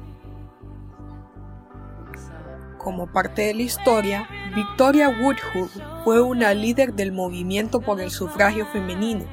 Como 2.83 3.07
parte 3.07 3.43
de 3.43 3.53
la 3.53 3.61
historia, 3.61 4.27
Victoria 4.55 5.11
Woodhull 5.11 5.71
fue 6.03 6.23
una 6.23 6.55
líder 6.55 6.95
del 6.95 7.13
movimiento 7.13 7.83
por 7.83 8.01
el 8.01 8.11
sufragio 8.11 8.65
femenino 8.73 9.27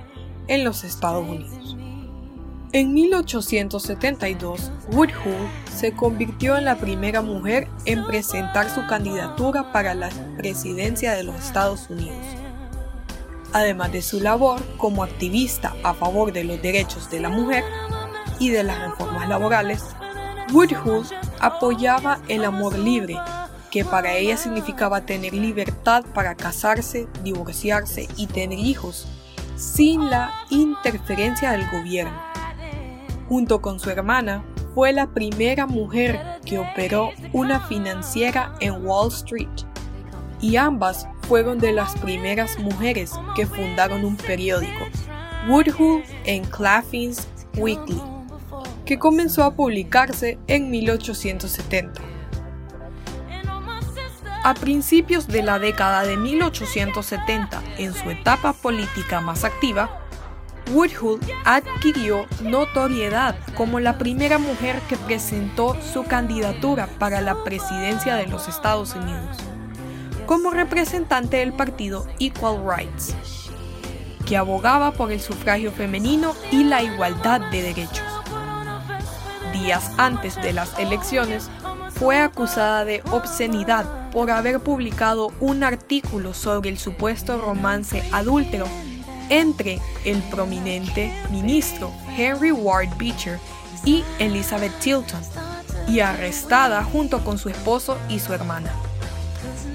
en 0.50 0.66
los 0.66 0.84
Estados 0.84 1.26
Unidos. 1.26 1.78
En 2.74 2.94
1872, 2.94 4.70
Woodhull 4.92 5.48
se 5.74 5.94
convirtió 5.94 6.58
en 6.58 6.66
la 6.66 6.76
primera 6.76 7.22
mujer 7.22 7.70
en 7.86 8.06
presentar 8.06 8.70
su 8.70 8.86
candidatura 8.86 9.72
para 9.72 9.94
la 9.94 10.10
presidencia 10.36 11.14
de 11.14 11.24
los 11.24 11.38
Estados 11.38 11.90
Unidos. 11.90 12.18
Además 13.54 13.94
de 13.94 14.02
su 14.02 14.20
labor 14.20 14.62
como 14.76 15.04
activista 15.04 15.74
a 15.84 15.94
favor 15.94 16.34
de 16.34 16.44
los 16.44 16.62
derechos 16.62 17.10
de 17.10 17.22
la 17.22 17.30
mujer 17.30 17.64
y 18.40 18.50
de 18.50 18.66
las 18.66 18.78
reformas 18.78 19.30
laborales, 19.30 19.86
Woodhull 20.54 21.06
apoyaba 21.40 22.20
el 22.30 22.46
amor 22.46 22.78
libre, 22.78 23.18
que 23.70 23.84
para 23.84 24.14
ella 24.14 24.38
significaba 24.38 25.06
tener 25.06 25.34
libertad 25.34 26.06
para 26.14 26.36
casarse, 26.36 27.08
divorciarse 27.24 28.08
y 28.16 28.28
tener 28.28 28.58
hijos, 28.58 29.08
sin 29.58 30.10
la 30.10 30.32
interferencia 30.50 31.52
del 31.52 31.70
gobierno. 31.70 32.18
Junto 33.28 33.62
con 33.62 33.80
su 33.80 33.90
hermana, 33.90 34.44
fue 34.74 34.94
la 34.94 35.08
primera 35.08 35.66
mujer 35.66 36.40
que 36.46 36.60
operó 36.60 37.10
una 37.34 37.60
financiera 37.60 38.56
en 38.62 38.86
Wall 38.86 39.10
Street, 39.10 39.50
y 40.40 40.56
ambas 40.56 41.08
fueron 41.24 41.58
de 41.60 41.74
las 41.74 41.94
primeras 41.98 42.58
mujeres 42.60 43.12
que 43.36 43.46
fundaron 43.46 44.06
un 44.06 44.16
periódico, 44.16 44.86
Woodhull 45.50 46.04
en 46.26 46.46
Claflin's 46.46 47.28
Weekly 47.58 48.17
que 48.88 48.98
comenzó 48.98 49.44
a 49.44 49.54
publicarse 49.54 50.40
en 50.48 50.72
1870. 50.72 52.02
A 54.44 54.54
principios 54.54 55.28
de 55.28 55.44
la 55.44 55.60
década 55.60 56.04
de 56.04 56.16
1870, 56.16 57.62
en 57.78 57.94
su 57.94 58.10
etapa 58.10 58.54
política 58.54 59.20
más 59.20 59.44
activa, 59.44 60.06
Woodhull 60.72 61.20
adquirió 61.44 62.26
notoriedad 62.42 63.36
como 63.56 63.82
la 63.82 63.98
primera 63.98 64.38
mujer 64.38 64.80
que 64.88 64.96
presentó 64.96 65.78
su 65.82 66.04
candidatura 66.04 66.88
para 66.98 67.20
la 67.20 67.44
presidencia 67.44 68.16
de 68.16 68.28
los 68.28 68.48
Estados 68.48 68.96
Unidos, 68.96 69.38
como 70.26 70.52
representante 70.52 71.38
del 71.38 71.52
partido 71.52 72.08
Equal 72.20 72.64
Rights, 72.66 73.16
que 74.26 74.38
abogaba 74.38 74.94
por 74.94 75.12
el 75.12 75.20
sufragio 75.20 75.74
femenino 75.74 76.34
y 76.52 76.64
la 76.64 76.84
igualdad 76.84 77.42
de 77.52 77.62
derechos 77.64 78.17
días 79.54 79.92
antes 79.98 80.36
de 80.36 80.54
las 80.54 80.78
elecciones, 80.80 81.50
fue 81.92 82.20
acusada 82.20 82.86
de 82.86 83.02
obscenidad 83.12 84.10
por 84.12 84.30
haber 84.32 84.60
publicado 84.60 85.32
un 85.40 85.64
artículo 85.64 86.34
sobre 86.34 86.70
el 86.70 86.78
supuesto 86.78 87.40
romance 87.40 88.04
adúltero 88.12 88.68
entre 89.30 89.80
el 90.06 90.22
prominente 90.24 91.12
ministro 91.32 91.92
Henry 92.16 92.52
Ward 92.52 92.96
Beecher 92.98 93.40
y 93.84 94.04
Elizabeth 94.20 94.78
Tilton, 94.80 95.22
y 95.88 96.02
arrestada 96.02 96.84
junto 96.84 97.24
con 97.24 97.38
su 97.38 97.50
esposo 97.50 97.98
y 98.10 98.20
su 98.20 98.34
hermana, 98.34 98.72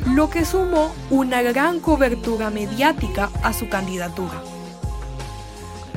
lo 0.08 0.28
que 0.28 0.44
sumó 0.44 0.92
una 1.10 1.42
gran 1.42 1.80
cobertura 1.80 2.50
mediática 2.50 3.30
a 3.42 3.52
su 3.52 3.68
candidatura. 3.68 4.51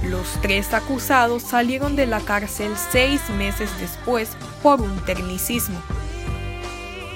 Los 0.09 0.39
tres 0.41 0.71
acusados 0.73 1.41
salieron 1.41 1.95
de 1.95 2.05
la 2.05 2.19
cárcel 2.19 2.73
seis 2.91 3.21
meses 3.31 3.69
después 3.79 4.29
por 4.61 4.79
un 4.81 4.97
tecnicismo. 4.99 5.81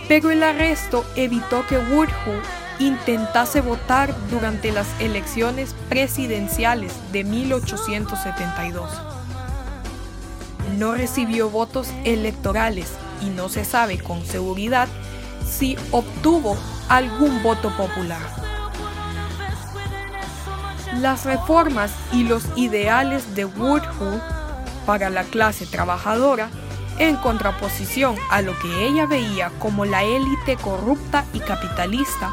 Pero 0.07 0.31
el 0.31 0.41
arresto 0.41 1.05
evitó 1.15 1.67
que 1.67 1.77
Woodhull 1.77 2.41
intentase 2.79 3.61
votar 3.61 4.15
durante 4.31 4.71
las 4.71 4.87
elecciones 4.99 5.75
presidenciales 5.87 6.93
de 7.11 7.23
1872. 7.23 8.89
No 10.79 10.95
recibió 10.95 11.49
votos 11.51 11.89
electorales 12.05 12.87
y 13.21 13.25
no 13.25 13.49
se 13.49 13.65
sabe 13.65 13.99
con 13.99 14.25
seguridad 14.25 14.87
si 15.47 15.77
obtuvo 15.91 16.57
algún 16.87 17.43
voto 17.43 17.69
popular 17.77 18.38
las 20.95 21.25
reformas 21.25 21.93
y 22.11 22.23
los 22.23 22.43
ideales 22.55 23.35
de 23.35 23.45
Woodhull 23.45 24.21
para 24.85 25.09
la 25.09 25.23
clase 25.23 25.65
trabajadora, 25.65 26.49
en 26.97 27.15
contraposición 27.17 28.15
a 28.29 28.41
lo 28.41 28.57
que 28.59 28.87
ella 28.87 29.05
veía 29.05 29.51
como 29.59 29.85
la 29.85 30.03
élite 30.03 30.57
corrupta 30.57 31.25
y 31.33 31.39
capitalista, 31.39 32.31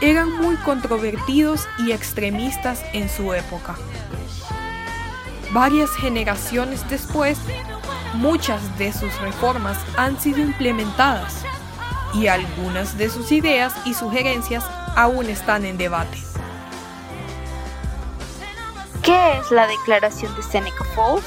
eran 0.00 0.32
muy 0.32 0.56
controvertidos 0.56 1.68
y 1.78 1.92
extremistas 1.92 2.82
en 2.92 3.08
su 3.08 3.32
época. 3.32 3.76
Varias 5.52 5.90
generaciones 5.90 6.88
después, 6.90 7.38
muchas 8.14 8.76
de 8.78 8.92
sus 8.92 9.16
reformas 9.20 9.78
han 9.96 10.18
sido 10.20 10.40
implementadas 10.40 11.44
y 12.14 12.26
algunas 12.26 12.98
de 12.98 13.08
sus 13.08 13.30
ideas 13.32 13.72
y 13.84 13.94
sugerencias 13.94 14.64
aún 14.96 15.26
están 15.26 15.64
en 15.64 15.78
debate. 15.78 16.18
¿Qué 19.06 19.38
es 19.38 19.52
la 19.52 19.68
Declaración 19.68 20.34
de 20.34 20.42
Seneca 20.42 20.82
Falls? 20.96 21.22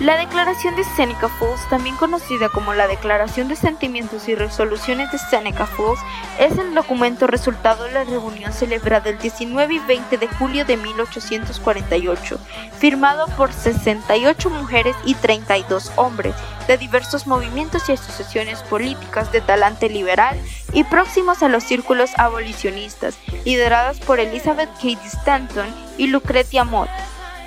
La 0.00 0.16
Declaración 0.16 0.74
de 0.74 0.84
Seneca 0.84 1.28
Falls, 1.28 1.68
también 1.68 1.96
conocida 1.96 2.48
como 2.48 2.72
la 2.72 2.88
Declaración 2.88 3.48
de 3.48 3.56
Sentimientos 3.56 4.26
y 4.26 4.34
Resoluciones 4.34 5.12
de 5.12 5.18
Seneca 5.18 5.66
Falls, 5.66 6.00
es 6.40 6.58
el 6.58 6.74
documento 6.74 7.26
resultado 7.26 7.84
de 7.84 7.92
la 7.92 8.04
reunión 8.04 8.52
celebrada 8.52 9.10
el 9.10 9.18
19 9.18 9.74
y 9.74 9.78
20 9.78 10.18
de 10.18 10.28
julio 10.28 10.64
de 10.64 10.76
1848, 10.78 12.38
firmado 12.78 13.26
por 13.36 13.52
68 13.52 14.50
mujeres 14.50 14.96
y 15.04 15.14
32 15.14 15.92
hombres 15.96 16.34
de 16.66 16.78
diversos 16.78 17.26
movimientos 17.26 17.88
y 17.88 17.92
asociaciones 17.92 18.62
políticas 18.62 19.30
de 19.30 19.40
talante 19.42 19.88
liberal 19.88 20.40
y 20.72 20.84
próximos 20.84 21.42
a 21.42 21.48
los 21.48 21.64
círculos 21.64 22.10
abolicionistas, 22.16 23.18
lideradas 23.44 24.00
por 24.00 24.20
Elizabeth 24.20 24.70
Cady 24.76 25.06
Stanton 25.06 25.66
y 25.98 26.06
Lucretia 26.08 26.64
Mott 26.64 26.88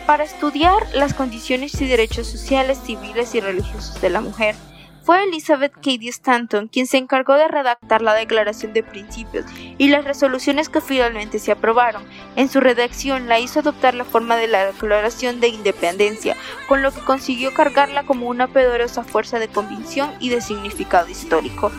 para 0.05 0.23
estudiar 0.23 0.83
las 0.93 1.13
condiciones 1.13 1.79
y 1.81 1.87
derechos 1.87 2.27
sociales, 2.27 2.79
civiles 2.83 3.33
y 3.35 3.41
religiosos 3.41 3.99
de 4.01 4.09
la 4.09 4.21
mujer. 4.21 4.55
Fue 5.05 5.23
Elizabeth 5.23 5.73
Cady 5.73 6.07
Stanton 6.07 6.67
quien 6.67 6.87
se 6.87 6.97
encargó 6.97 7.35
de 7.35 7.47
redactar 7.47 8.01
la 8.01 8.15
Declaración 8.15 8.73
de 8.73 8.81
Principios 8.81 9.45
y 9.77 9.89
las 9.89 10.03
resoluciones 10.03 10.67
que 10.67 10.81
finalmente 10.81 11.37
se 11.37 11.51
aprobaron. 11.51 12.03
En 12.35 12.49
su 12.49 12.59
redacción 12.59 13.27
la 13.27 13.39
hizo 13.39 13.59
adoptar 13.59 13.93
la 13.93 14.03
forma 14.03 14.35
de 14.35 14.47
la 14.47 14.65
Declaración 14.65 15.39
de 15.39 15.49
Independencia, 15.49 16.35
con 16.67 16.81
lo 16.81 16.91
que 16.91 17.01
consiguió 17.01 17.53
cargarla 17.53 18.01
como 18.03 18.27
una 18.27 18.47
poderosa 18.47 19.03
fuerza 19.03 19.37
de 19.37 19.47
convicción 19.47 20.11
y 20.19 20.29
de 20.29 20.41
significado 20.41 21.07
histórico. 21.07 21.71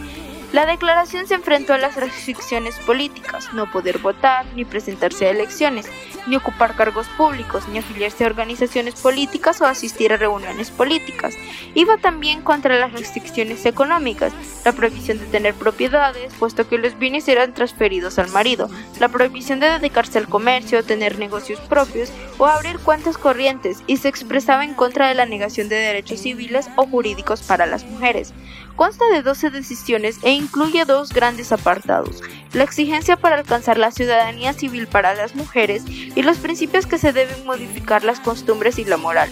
La 0.52 0.64
declaración 0.64 1.26
se 1.26 1.34
enfrentó 1.34 1.74
a 1.74 1.78
las 1.78 1.96
restricciones 1.96 2.76
políticas, 2.80 3.52
no 3.52 3.70
poder 3.70 3.98
votar, 3.98 4.46
ni 4.54 4.64
presentarse 4.64 5.26
a 5.26 5.30
elecciones, 5.30 5.86
ni 6.28 6.36
ocupar 6.36 6.76
cargos 6.76 7.08
públicos, 7.16 7.68
ni 7.68 7.78
afiliarse 7.78 8.24
a 8.24 8.28
organizaciones 8.28 8.94
políticas 8.94 9.60
o 9.60 9.66
asistir 9.66 10.12
a 10.12 10.16
reuniones 10.16 10.70
políticas. 10.70 11.34
Iba 11.74 11.98
también 11.98 12.42
contra 12.42 12.78
las 12.78 12.92
restricciones 12.92 13.66
económicas, 13.66 14.32
la 14.64 14.72
prohibición 14.72 15.18
de 15.18 15.26
tener 15.26 15.54
propiedades, 15.54 16.32
puesto 16.38 16.68
que 16.68 16.78
los 16.78 16.96
bienes 16.96 17.26
eran 17.26 17.52
transferidos 17.52 18.18
al 18.18 18.30
marido, 18.30 18.70
la 19.00 19.08
prohibición 19.08 19.58
de 19.58 19.70
dedicarse 19.70 20.18
al 20.18 20.28
comercio, 20.28 20.84
tener 20.84 21.18
negocios 21.18 21.60
propios 21.60 22.12
o 22.38 22.46
abrir 22.46 22.78
cuentas 22.78 23.18
corrientes, 23.18 23.82
y 23.88 23.96
se 23.96 24.08
expresaba 24.08 24.64
en 24.64 24.74
contra 24.74 25.08
de 25.08 25.14
la 25.14 25.26
negación 25.26 25.68
de 25.68 25.76
derechos 25.76 26.20
civiles 26.20 26.68
o 26.76 26.86
jurídicos 26.86 27.42
para 27.42 27.66
las 27.66 27.84
mujeres. 27.84 28.32
Consta 28.76 29.06
de 29.10 29.22
12 29.22 29.48
decisiones 29.48 30.18
e 30.22 30.32
incluye 30.32 30.84
dos 30.84 31.10
grandes 31.10 31.50
apartados, 31.50 32.22
la 32.52 32.62
exigencia 32.62 33.16
para 33.16 33.36
alcanzar 33.36 33.78
la 33.78 33.90
ciudadanía 33.90 34.52
civil 34.52 34.86
para 34.86 35.14
las 35.14 35.34
mujeres 35.34 35.82
y 35.86 36.22
los 36.22 36.36
principios 36.36 36.86
que 36.86 36.98
se 36.98 37.14
deben 37.14 37.46
modificar 37.46 38.04
las 38.04 38.20
costumbres 38.20 38.78
y 38.78 38.84
la 38.84 38.98
moral. 38.98 39.30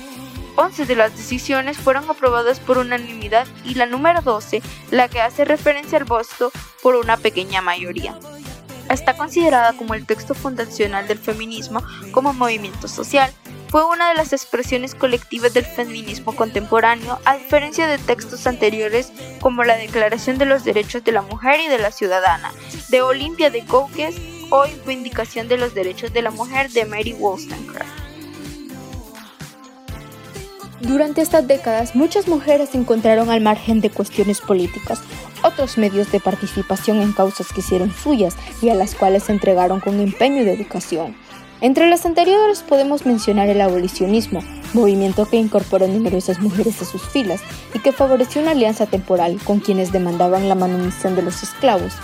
11 0.57 0.87
de 0.87 0.97
las 0.97 1.15
decisiones 1.15 1.77
fueron 1.77 2.09
aprobadas 2.09 2.59
por 2.59 2.79
unanimidad 2.79 3.47
y 3.65 3.75
la 3.75 3.85
número 3.85 4.23
12, 4.23 4.63
la 4.91 5.09
que 5.09 5.21
hace 5.21 5.45
referencia 5.45 5.99
al 5.99 6.05
voto, 6.05 6.51
por 6.83 6.95
una 6.95 7.19
pequeña 7.19 7.61
mayoría. 7.61 8.19
Está 8.89 9.17
considerada 9.17 9.73
como 9.75 9.95
el 9.95 10.07
texto 10.07 10.35
fundacional 10.35 11.07
del 11.07 11.19
feminismo 11.19 11.83
como 12.13 12.33
movimiento 12.33 12.89
social. 12.89 13.33
Fue 13.75 13.85
una 13.85 14.11
de 14.11 14.15
las 14.15 14.33
expresiones 14.33 14.95
colectivas 14.95 15.53
del 15.53 15.65
feminismo 15.65 16.37
contemporáneo, 16.37 17.19
a 17.25 17.37
diferencia 17.37 17.89
de 17.89 17.99
textos 17.99 18.47
anteriores 18.47 19.13
como 19.41 19.65
la 19.65 19.77
Declaración 19.77 20.39
de 20.39 20.47
los 20.47 20.63
Derechos 20.63 21.03
de 21.03 21.11
la 21.11 21.23
Mujer 21.23 21.59
y 21.59 21.67
de 21.67 21.79
la 21.79 21.91
Ciudadana, 21.91 22.53
de 22.89 23.03
Olimpia 23.03 23.51
de 23.51 23.65
Coques, 23.65 24.15
hoy 24.51 24.71
Vindicación 24.87 25.49
de 25.49 25.57
los 25.57 25.75
Derechos 25.75 26.13
de 26.13 26.23
la 26.23 26.31
Mujer 26.31 26.71
de 26.71 26.85
Mary 26.85 27.15
Wollstonecraft. 27.15 27.91
Durante 30.79 31.23
estas 31.23 31.49
décadas, 31.49 31.97
muchas 31.97 32.29
mujeres 32.29 32.69
se 32.69 32.79
encontraron 32.79 33.29
al 33.29 33.41
margen 33.41 33.81
de 33.81 33.91
cuestiones 33.91 34.41
políticas, 34.41 35.01
otros 35.43 35.79
medios 35.79 36.13
de 36.13 36.21
participación 36.21 37.03
en 37.03 37.13
causas 37.13 37.53
que 37.53 37.59
hicieron 37.59 37.93
suyas 37.93 38.37
y 38.63 38.69
a 38.69 38.77
las 38.77 38.95
cuales 38.95 39.25
se 39.25 39.33
entregaron 39.33 39.81
con 39.81 39.99
empeño 39.99 40.43
y 40.43 40.45
dedicación. 40.45 41.24
Entre 41.61 41.89
las 41.89 42.05
anteriores 42.05 42.63
podemos 42.63 43.07
mencionar 43.07 43.49
el 43.49 43.61
abolicionismo, 43.61 44.41
movimiento 44.73 45.27
que 45.27 45.37
incorporó 45.37 45.87
numerosas 45.87 46.41
mujeres 46.41 46.83
a 46.83 46.85
sus 46.85 47.03
filas 47.03 47.41
y 47.75 47.79
que 47.79 47.93
favoreció 47.93 48.43
una 48.43 48.51
alianza 48.51 48.87
temporal 48.87 49.39
con 49.45 49.61
quienes 49.61 49.93
demandaban 49.93 50.49
la 50.49 50.55
manutención 50.55 51.17
de 51.17 51.23
los 51.23 51.43
esclavos, 51.43 51.95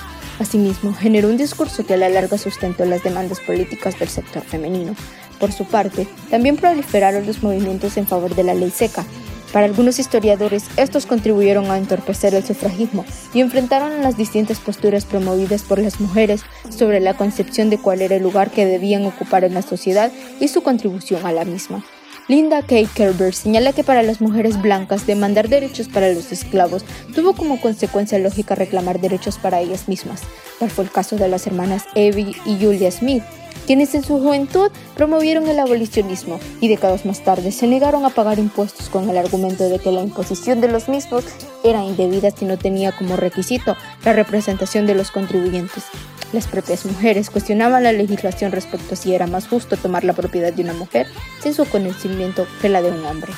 Asimismo, 0.40 0.94
generó 0.94 1.28
un 1.28 1.36
discurso 1.36 1.84
que 1.84 1.92
a 1.92 1.96
la 1.98 2.08
larga 2.08 2.38
sustentó 2.38 2.86
las 2.86 3.02
demandas 3.02 3.40
políticas 3.40 3.98
del 3.98 4.08
sector 4.08 4.42
femenino. 4.42 4.94
Por 5.38 5.52
su 5.52 5.66
parte, 5.66 6.08
también 6.30 6.56
proliferaron 6.56 7.26
los 7.26 7.42
movimientos 7.42 7.98
en 7.98 8.06
favor 8.06 8.34
de 8.34 8.44
la 8.44 8.54
ley 8.54 8.70
seca. 8.70 9.04
Para 9.52 9.66
algunos 9.66 9.98
historiadores, 9.98 10.64
estos 10.76 11.06
contribuyeron 11.06 11.70
a 11.70 11.78
entorpecer 11.78 12.34
el 12.34 12.44
sufragismo 12.44 13.04
y 13.34 13.40
enfrentaron 13.40 14.02
las 14.02 14.16
distintas 14.16 14.60
posturas 14.60 15.04
promovidas 15.04 15.62
por 15.62 15.80
las 15.80 16.00
mujeres 16.00 16.42
sobre 16.68 17.00
la 17.00 17.14
concepción 17.14 17.68
de 17.68 17.78
cuál 17.78 18.00
era 18.00 18.16
el 18.16 18.22
lugar 18.22 18.50
que 18.50 18.64
debían 18.64 19.04
ocupar 19.06 19.42
en 19.42 19.54
la 19.54 19.62
sociedad 19.62 20.12
y 20.38 20.48
su 20.48 20.62
contribución 20.62 21.26
a 21.26 21.32
la 21.32 21.44
misma. 21.44 21.84
Linda 22.28 22.62
K. 22.62 22.76
Kerber 22.94 23.34
señala 23.34 23.72
que 23.72 23.82
para 23.82 24.04
las 24.04 24.20
mujeres 24.20 24.62
blancas 24.62 25.04
demandar 25.04 25.48
derechos 25.48 25.88
para 25.88 26.12
los 26.12 26.30
esclavos 26.30 26.84
tuvo 27.12 27.32
como 27.32 27.60
consecuencia 27.60 28.20
lógica 28.20 28.54
reclamar 28.54 29.00
derechos 29.00 29.36
para 29.36 29.60
ellas 29.60 29.88
mismas. 29.88 30.22
Tal 30.60 30.70
fue 30.70 30.84
el 30.84 30.92
caso 30.92 31.16
de 31.16 31.26
las 31.26 31.48
hermanas 31.48 31.86
Evie 31.96 32.36
y 32.46 32.64
Julia 32.64 32.92
Smith, 32.92 33.24
quienes 33.66 33.94
en 33.94 34.02
su 34.02 34.18
juventud 34.18 34.70
promovieron 34.96 35.48
el 35.48 35.58
abolicionismo 35.58 36.40
y 36.60 36.68
décadas 36.68 37.06
más 37.06 37.22
tarde 37.24 37.52
se 37.52 37.66
negaron 37.66 38.04
a 38.04 38.10
pagar 38.10 38.38
impuestos 38.38 38.88
con 38.88 39.08
el 39.08 39.16
argumento 39.16 39.68
de 39.68 39.78
que 39.78 39.92
la 39.92 40.02
imposición 40.02 40.60
de 40.60 40.68
los 40.68 40.88
mismos 40.88 41.24
era 41.64 41.84
indebida 41.84 42.30
si 42.30 42.44
no 42.44 42.58
tenía 42.58 42.92
como 42.92 43.16
requisito 43.16 43.76
la 44.04 44.12
representación 44.12 44.86
de 44.86 44.94
los 44.94 45.10
contribuyentes. 45.10 45.84
Las 46.32 46.46
propias 46.46 46.86
mujeres 46.86 47.28
cuestionaban 47.28 47.82
la 47.82 47.92
legislación 47.92 48.52
respecto 48.52 48.94
a 48.94 48.96
si 48.96 49.14
era 49.14 49.26
más 49.26 49.48
justo 49.48 49.76
tomar 49.76 50.04
la 50.04 50.12
propiedad 50.12 50.52
de 50.52 50.62
una 50.62 50.74
mujer 50.74 51.06
sin 51.42 51.54
su 51.54 51.64
conocimiento 51.64 52.46
que 52.60 52.68
la 52.68 52.82
de 52.82 52.92
un 52.92 53.04
hombre. 53.04 53.32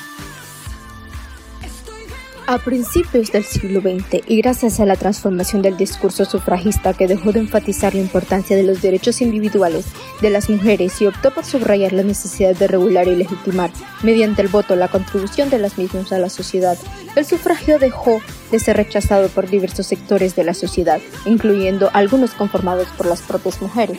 A 2.53 2.59
principios 2.59 3.31
del 3.31 3.43
siglo 3.45 3.81
XX 3.81 4.21
y 4.27 4.37
gracias 4.37 4.79
a 4.79 4.85
la 4.85 4.95
transformación 4.95 5.63
del 5.63 5.75
discurso 5.75 6.23
sufragista 6.23 6.93
que 6.93 7.07
dejó 7.07 7.31
de 7.31 7.39
enfatizar 7.39 7.95
la 7.95 8.01
importancia 8.01 8.55
de 8.55 8.61
los 8.61 8.79
derechos 8.79 9.21
individuales 9.21 9.87
de 10.21 10.29
las 10.29 10.51
mujeres 10.51 11.01
y 11.01 11.07
optó 11.07 11.31
por 11.31 11.45
subrayar 11.45 11.93
la 11.93 12.03
necesidad 12.03 12.55
de 12.55 12.67
regular 12.67 13.07
y 13.07 13.15
legitimar 13.15 13.71
mediante 14.03 14.43
el 14.43 14.49
voto 14.49 14.75
la 14.75 14.87
contribución 14.87 15.49
de 15.49 15.57
las 15.57 15.79
mismas 15.79 16.11
a 16.11 16.19
la 16.19 16.29
sociedad, 16.29 16.77
el 17.15 17.25
sufragio 17.25 17.79
dejó 17.79 18.21
de 18.51 18.59
ser 18.59 18.77
rechazado 18.77 19.29
por 19.29 19.49
diversos 19.49 19.87
sectores 19.87 20.35
de 20.35 20.43
la 20.43 20.53
sociedad, 20.53 21.01
incluyendo 21.25 21.89
algunos 21.91 22.35
conformados 22.35 22.87
por 22.89 23.07
las 23.07 23.23
propias 23.23 23.63
mujeres. 23.63 23.97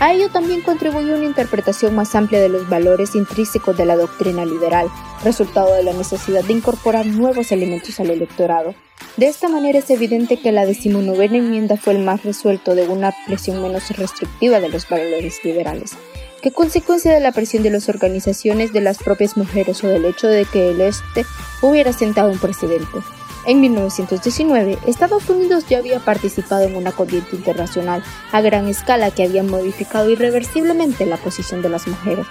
A 0.00 0.12
ello 0.12 0.30
también 0.30 0.62
contribuyó 0.62 1.14
una 1.14 1.24
interpretación 1.24 1.94
más 1.94 2.14
amplia 2.14 2.40
de 2.40 2.48
los 2.48 2.68
valores 2.68 3.14
intrínsecos 3.14 3.76
de 3.76 3.86
la 3.86 3.96
doctrina 3.96 4.44
liberal, 4.44 4.88
resultado 5.22 5.74
de 5.74 5.84
la 5.84 5.92
necesidad 5.92 6.44
de 6.44 6.54
incorporar 6.54 7.06
nuevos 7.06 7.52
elementos 7.52 8.00
al 8.00 8.10
electorado. 8.10 8.74
De 9.16 9.26
esta 9.26 9.48
manera 9.48 9.78
es 9.78 9.90
evidente 9.90 10.40
que 10.40 10.52
la 10.52 10.66
decimonovena 10.66 11.36
enmienda 11.36 11.76
fue 11.76 11.94
el 11.94 12.02
más 12.02 12.24
resuelto 12.24 12.74
de 12.74 12.88
una 12.88 13.12
presión 13.26 13.62
menos 13.62 13.90
restrictiva 13.90 14.58
de 14.58 14.70
los 14.70 14.88
valores 14.88 15.44
liberales, 15.44 15.92
que 16.40 16.50
consecuencia 16.50 17.12
de 17.12 17.20
la 17.20 17.32
presión 17.32 17.62
de 17.62 17.70
las 17.70 17.88
organizaciones 17.88 18.72
de 18.72 18.80
las 18.80 18.98
propias 18.98 19.36
mujeres 19.36 19.84
o 19.84 19.88
del 19.88 20.06
hecho 20.06 20.28
de 20.28 20.46
que 20.46 20.70
el 20.70 20.80
Este 20.80 21.26
hubiera 21.60 21.92
sentado 21.92 22.30
un 22.30 22.38
precedente. 22.38 22.98
En 23.44 23.60
1919, 23.60 24.78
Estados 24.86 25.28
Unidos 25.28 25.64
ya 25.68 25.78
había 25.78 25.98
participado 25.98 26.62
en 26.62 26.76
una 26.76 26.92
corriente 26.92 27.34
internacional 27.34 28.04
a 28.30 28.40
gran 28.40 28.68
escala 28.68 29.10
que 29.10 29.24
había 29.24 29.42
modificado 29.42 30.08
irreversiblemente 30.10 31.06
la 31.06 31.16
posición 31.16 31.60
de 31.60 31.68
las 31.68 31.88
mujeres. 31.88 32.24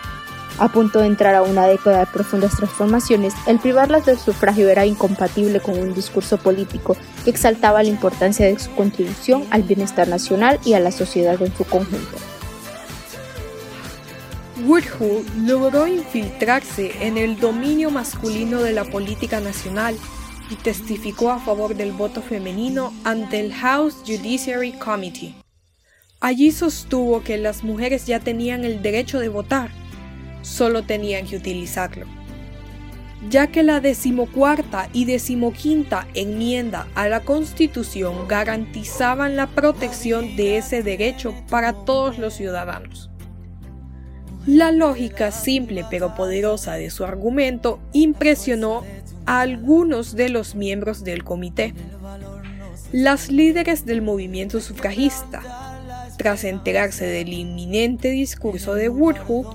A 0.58 0.70
punto 0.70 1.00
de 1.00 1.08
entrar 1.08 1.36
a 1.36 1.42
una 1.42 1.68
década 1.68 2.00
de 2.00 2.06
profundas 2.06 2.56
transformaciones, 2.56 3.34
el 3.46 3.60
privarlas 3.60 4.06
del 4.06 4.18
sufragio 4.18 4.70
era 4.70 4.86
incompatible 4.86 5.60
con 5.60 5.78
un 5.78 5.94
discurso 5.94 6.38
político 6.38 6.96
que 7.26 7.30
exaltaba 7.30 7.84
la 7.84 7.90
importancia 7.90 8.46
de 8.46 8.58
su 8.58 8.72
contribución 8.72 9.46
al 9.50 9.64
bienestar 9.64 10.08
nacional 10.08 10.60
y 10.64 10.74
a 10.74 10.80
la 10.80 10.92
sociedad 10.92 11.42
en 11.42 11.54
su 11.58 11.66
conjunto. 11.66 12.18
Woodhull 14.66 15.26
logró 15.46 15.88
infiltrarse 15.88 17.06
en 17.06 17.18
el 17.18 17.38
dominio 17.40 17.90
masculino 17.90 18.62
de 18.62 18.72
la 18.72 18.86
política 18.86 19.42
nacional 19.42 19.98
y 20.52 20.56
testificó 20.56 21.32
a 21.32 21.40
favor 21.40 21.76
del 21.76 21.94
voto 21.94 22.22
femenino 22.22 22.94
ante 23.06 23.40
el 23.40 23.54
House 23.54 23.96
Judiciary 24.06 24.74
Committee. 24.74 25.34
Allí 26.20 26.52
sostuvo 26.52 27.24
que 27.24 27.38
las 27.38 27.64
mujeres 27.64 28.06
ya 28.06 28.20
tenían 28.20 28.66
el 28.66 28.82
derecho 28.82 29.20
de 29.20 29.30
votar, 29.30 29.72
solo 30.42 30.84
tenían 30.84 31.26
que 31.26 31.38
utilizarlo. 31.38 32.06
Ya 33.30 33.48
que 33.48 33.64
la 33.64 33.80
decimocuarta 33.80 34.90
y 34.94 35.06
decimoquinta 35.06 36.08
enmienda 36.16 36.88
a 36.96 37.08
la 37.08 37.22
Constitución 37.22 38.28
garantizaban 38.28 39.36
la 39.36 39.48
protección 39.48 40.36
de 40.36 40.58
ese 40.58 40.84
derecho 40.84 41.34
para 41.50 41.74
todos 41.74 42.18
los 42.18 42.34
ciudadanos. 42.34 43.12
La 44.48 44.72
lógica 44.72 45.32
simple 45.32 45.86
pero 45.88 46.16
poderosa 46.16 46.74
de 46.74 46.90
su 46.90 47.06
argumento 47.06 47.80
impresionó 47.94 48.84
a 49.26 49.42
algunos 49.42 50.16
de 50.16 50.30
los 50.30 50.56
miembros 50.56 51.04
del 51.04 51.24
comité. 51.24 51.74
Las 52.92 53.32
líderes 53.32 53.86
del 53.86 54.02
movimiento 54.02 54.60
sufragista, 54.60 55.42
tras 56.18 56.44
enterarse 56.44 57.06
del 57.06 57.34
inminente 57.34 58.10
discurso 58.10 58.74
de 58.74 58.90
Woodhull, 58.90 59.48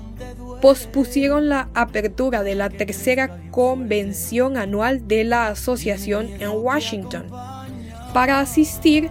pospusieron 0.61 1.49
la 1.49 1.69
apertura 1.73 2.43
de 2.43 2.55
la 2.55 2.69
tercera 2.69 3.39
convención 3.51 4.57
anual 4.57 5.07
de 5.07 5.23
la 5.23 5.47
asociación 5.47 6.29
en 6.39 6.49
Washington 6.49 7.27
para 8.13 8.39
asistir 8.39 9.09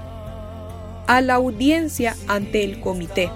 a 1.06 1.20
la 1.20 1.34
audiencia 1.34 2.16
ante 2.26 2.64
el 2.64 2.80
comité. 2.80 3.30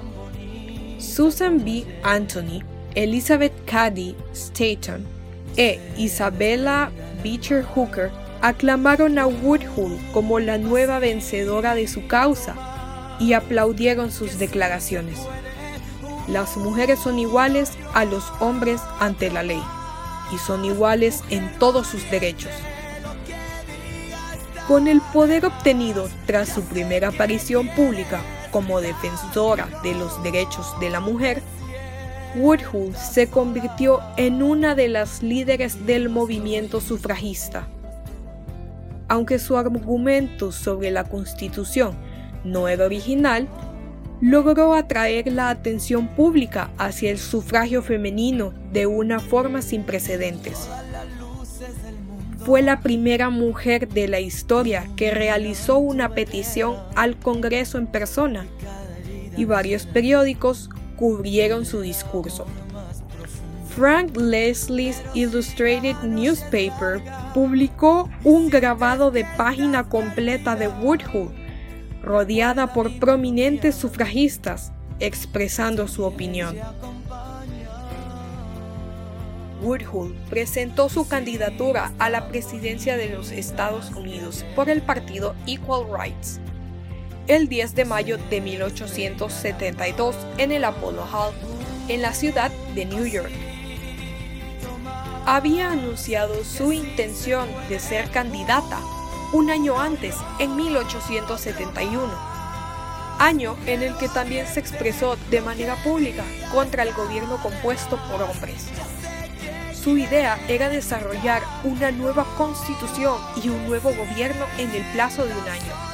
Susan 0.99 1.65
B. 1.65 1.85
Anthony, 2.03 2.63
Elizabeth 2.95 3.53
Cady 3.65 4.17
Staton 4.35 5.07
e 5.57 5.79
Isabella 5.97 6.91
Beecher 7.23 7.63
Hooker 7.63 8.11
aclamaron 8.41 9.19
a 9.19 9.27
Woodhull 9.27 9.99
como 10.13 10.39
la 10.39 10.59
nueva 10.59 10.99
vencedora 10.99 11.75
de 11.75 11.87
su 11.87 12.07
causa 12.07 12.55
y 13.19 13.35
aplaudieron 13.35 14.11
sus 14.11 14.39
declaraciones. 14.39 15.19
Las 16.29 16.57
mujeres 16.57 16.99
son 17.01 17.19
iguales 17.19 17.73
a 17.93 18.05
los 18.05 18.25
hombres 18.41 18.81
ante 18.99 19.31
la 19.31 19.43
ley 19.43 19.63
y 20.33 20.39
son 20.39 20.65
iguales 20.65 21.23
en 21.31 21.51
todos 21.59 21.87
sus 21.87 22.09
derechos. 22.11 22.53
Con 24.67 24.87
el 24.87 25.01
poder 25.13 25.45
obtenido 25.45 26.09
tras 26.27 26.49
su 26.49 26.63
primera 26.63 27.09
aparición 27.09 27.69
pública 27.75 28.21
como 28.51 28.81
defensora 28.81 29.69
de 29.83 29.95
los 29.95 30.23
derechos 30.23 30.79
de 30.81 30.91
la 30.91 31.01
mujer, 31.01 31.43
Woodhull 32.37 32.95
se 32.95 33.29
convirtió 33.29 34.01
en 34.17 34.43
una 34.43 34.75
de 34.75 34.89
las 34.89 35.23
líderes 35.23 35.87
del 35.87 36.09
movimiento 36.09 36.81
sufragista. 36.81 37.67
Aunque 39.09 39.39
su 39.39 39.57
argumento 39.57 40.53
sobre 40.53 40.91
la 40.91 41.05
Constitución 41.05 41.95
no 42.45 42.69
era 42.69 42.87
original, 42.87 43.49
logró 44.21 44.75
atraer 44.75 45.33
la 45.33 45.51
atención 45.51 46.07
pública 46.09 46.71
hacia 46.79 47.11
el 47.11 47.19
sufragio 47.19 47.83
femenino 47.83 48.53
de 48.73 48.87
una 48.87 49.19
forma 49.19 49.63
sin 49.63 49.83
precedentes. 49.83 50.69
Fue 52.45 52.63
la 52.63 52.81
primera 52.81 53.31
mujer 53.31 53.89
de 53.89 54.09
la 54.09 54.21
historia 54.21 54.87
que 54.97 55.11
realizó 55.11 55.79
una 55.79 56.15
petición 56.15 56.77
al 56.95 57.19
Congreso 57.19 57.79
en 57.79 57.87
persona 57.87 58.47
y 59.37 59.45
varios 59.45 59.87
periódicos 59.87 60.71
cubrieron 61.01 61.65
su 61.65 61.81
discurso. 61.81 62.47
Frank 63.75 64.15
Leslie's 64.17 65.03
Illustrated 65.15 65.97
Newspaper 66.03 67.03
publicó 67.33 68.11
un 68.23 68.51
grabado 68.51 69.11
de 69.11 69.25
página 69.39 69.89
completa 69.89 70.57
de 70.57 70.69
Woodhull 70.69 71.33
rodeada 72.03 72.75
por 72.75 72.93
prominentes 72.99 73.75
sufragistas 73.75 74.73
expresando 74.99 75.89
su 75.89 76.05
opinión. 76.05 76.57
Woodhull 79.63 80.15
presentó 80.29 80.91
su 80.91 81.09
candidatura 81.09 81.93
a 81.99 82.11
la 82.11 82.29
presidencia 82.29 82.99
de 82.99 83.09
los 83.09 83.31
Estados 83.31 83.91
Unidos 83.93 84.45
por 84.55 84.69
el 84.69 84.83
partido 84.83 85.35
Equal 85.47 85.87
Rights 85.91 86.41
el 87.31 87.49
10 87.49 87.77
de 87.77 87.85
mayo 87.85 88.19
de 88.29 88.41
1872 88.41 90.17
en 90.37 90.51
el 90.51 90.65
Apollo 90.65 91.05
Hall, 91.13 91.33
en 91.87 92.03
la 92.03 92.13
ciudad 92.13 92.51
de 92.75 92.85
New 92.87 93.07
York. 93.07 93.31
Había 95.27 95.71
anunciado 95.71 96.43
su 96.43 96.73
intención 96.73 97.49
de 97.69 97.79
ser 97.79 98.11
candidata 98.11 98.81
un 99.33 99.49
año 99.49 99.79
antes, 99.79 100.17
en 100.41 100.57
1871, 100.57 102.03
año 103.21 103.57
en 103.67 103.83
el 103.85 103.97
que 103.97 104.09
también 104.09 104.49
se 104.49 104.59
expresó 104.59 105.17
de 105.31 105.41
manera 105.41 105.77
pública 105.85 106.25
contra 106.51 106.83
el 106.83 106.93
gobierno 106.95 107.41
compuesto 107.41 107.97
por 108.11 108.23
hombres. 108.23 108.67
Su 109.73 109.97
idea 109.97 110.37
era 110.49 110.69
desarrollar 110.69 111.45
una 111.63 111.93
nueva 111.93 112.27
constitución 112.37 113.19
y 113.41 113.51
un 113.51 113.69
nuevo 113.69 113.95
gobierno 113.95 114.47
en 114.59 114.75
el 114.75 114.83
plazo 114.95 115.25
de 115.25 115.33
un 115.33 115.49
año. 115.49 115.90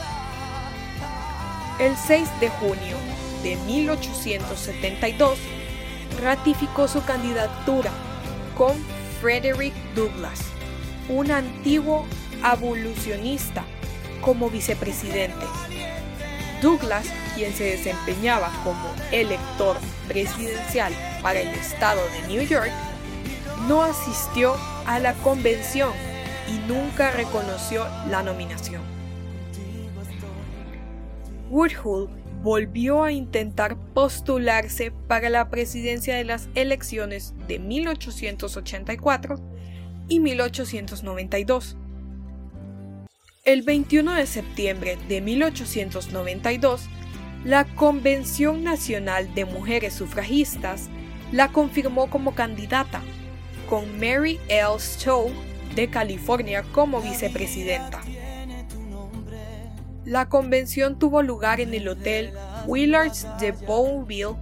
El 1.78 1.94
6 1.94 2.26
de 2.40 2.48
junio 2.48 2.96
de 3.42 3.56
1872 3.66 5.38
ratificó 6.22 6.88
su 6.88 7.04
candidatura 7.04 7.90
con 8.56 8.72
Frederick 9.20 9.74
Douglass, 9.94 10.40
un 11.10 11.30
antiguo 11.30 12.06
abolicionista 12.42 13.62
como 14.22 14.48
vicepresidente. 14.48 15.44
Douglas, 16.62 17.08
quien 17.34 17.52
se 17.52 17.64
desempeñaba 17.64 18.50
como 18.64 18.94
elector 19.12 19.76
presidencial 20.08 20.94
para 21.20 21.40
el 21.40 21.48
estado 21.48 22.00
de 22.08 22.28
New 22.28 22.42
York, 22.42 22.72
no 23.68 23.82
asistió 23.82 24.56
a 24.86 24.98
la 24.98 25.12
convención 25.12 25.92
y 26.48 26.58
nunca 26.66 27.10
reconoció 27.10 27.86
la 28.08 28.22
nominación. 28.22 28.95
Woodhull 31.50 32.08
volvió 32.42 33.02
a 33.02 33.12
intentar 33.12 33.76
postularse 33.94 34.90
para 34.90 35.30
la 35.30 35.48
presidencia 35.48 36.16
de 36.16 36.24
las 36.24 36.48
elecciones 36.54 37.34
de 37.48 37.58
1884 37.58 39.36
y 40.08 40.20
1892 40.20 41.76
el 43.46 43.62
21 43.62 44.14
de 44.14 44.26
septiembre 44.26 44.98
de 45.08 45.20
1892, 45.20 46.88
la 47.44 47.64
Convención 47.64 48.64
Nacional 48.64 49.32
de 49.36 49.44
Mujeres 49.44 49.94
Sufragistas 49.94 50.88
la 51.30 51.52
confirmó 51.52 52.10
como 52.10 52.34
candidata, 52.34 53.02
con 53.70 54.00
Mary 54.00 54.40
L. 54.48 54.80
Stowe 54.80 55.30
de 55.76 55.88
California 55.88 56.64
como 56.72 57.00
vicepresidenta. 57.00 58.02
La 60.06 60.28
convención 60.28 60.98
tuvo 60.98 61.20
lugar 61.20 61.60
en 61.60 61.74
el 61.74 61.88
Hotel 61.88 62.32
Willards 62.66 63.26
de 63.40 63.52
Bowville, 63.52 64.36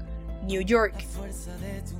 New 0.47 0.61
York, 0.61 0.95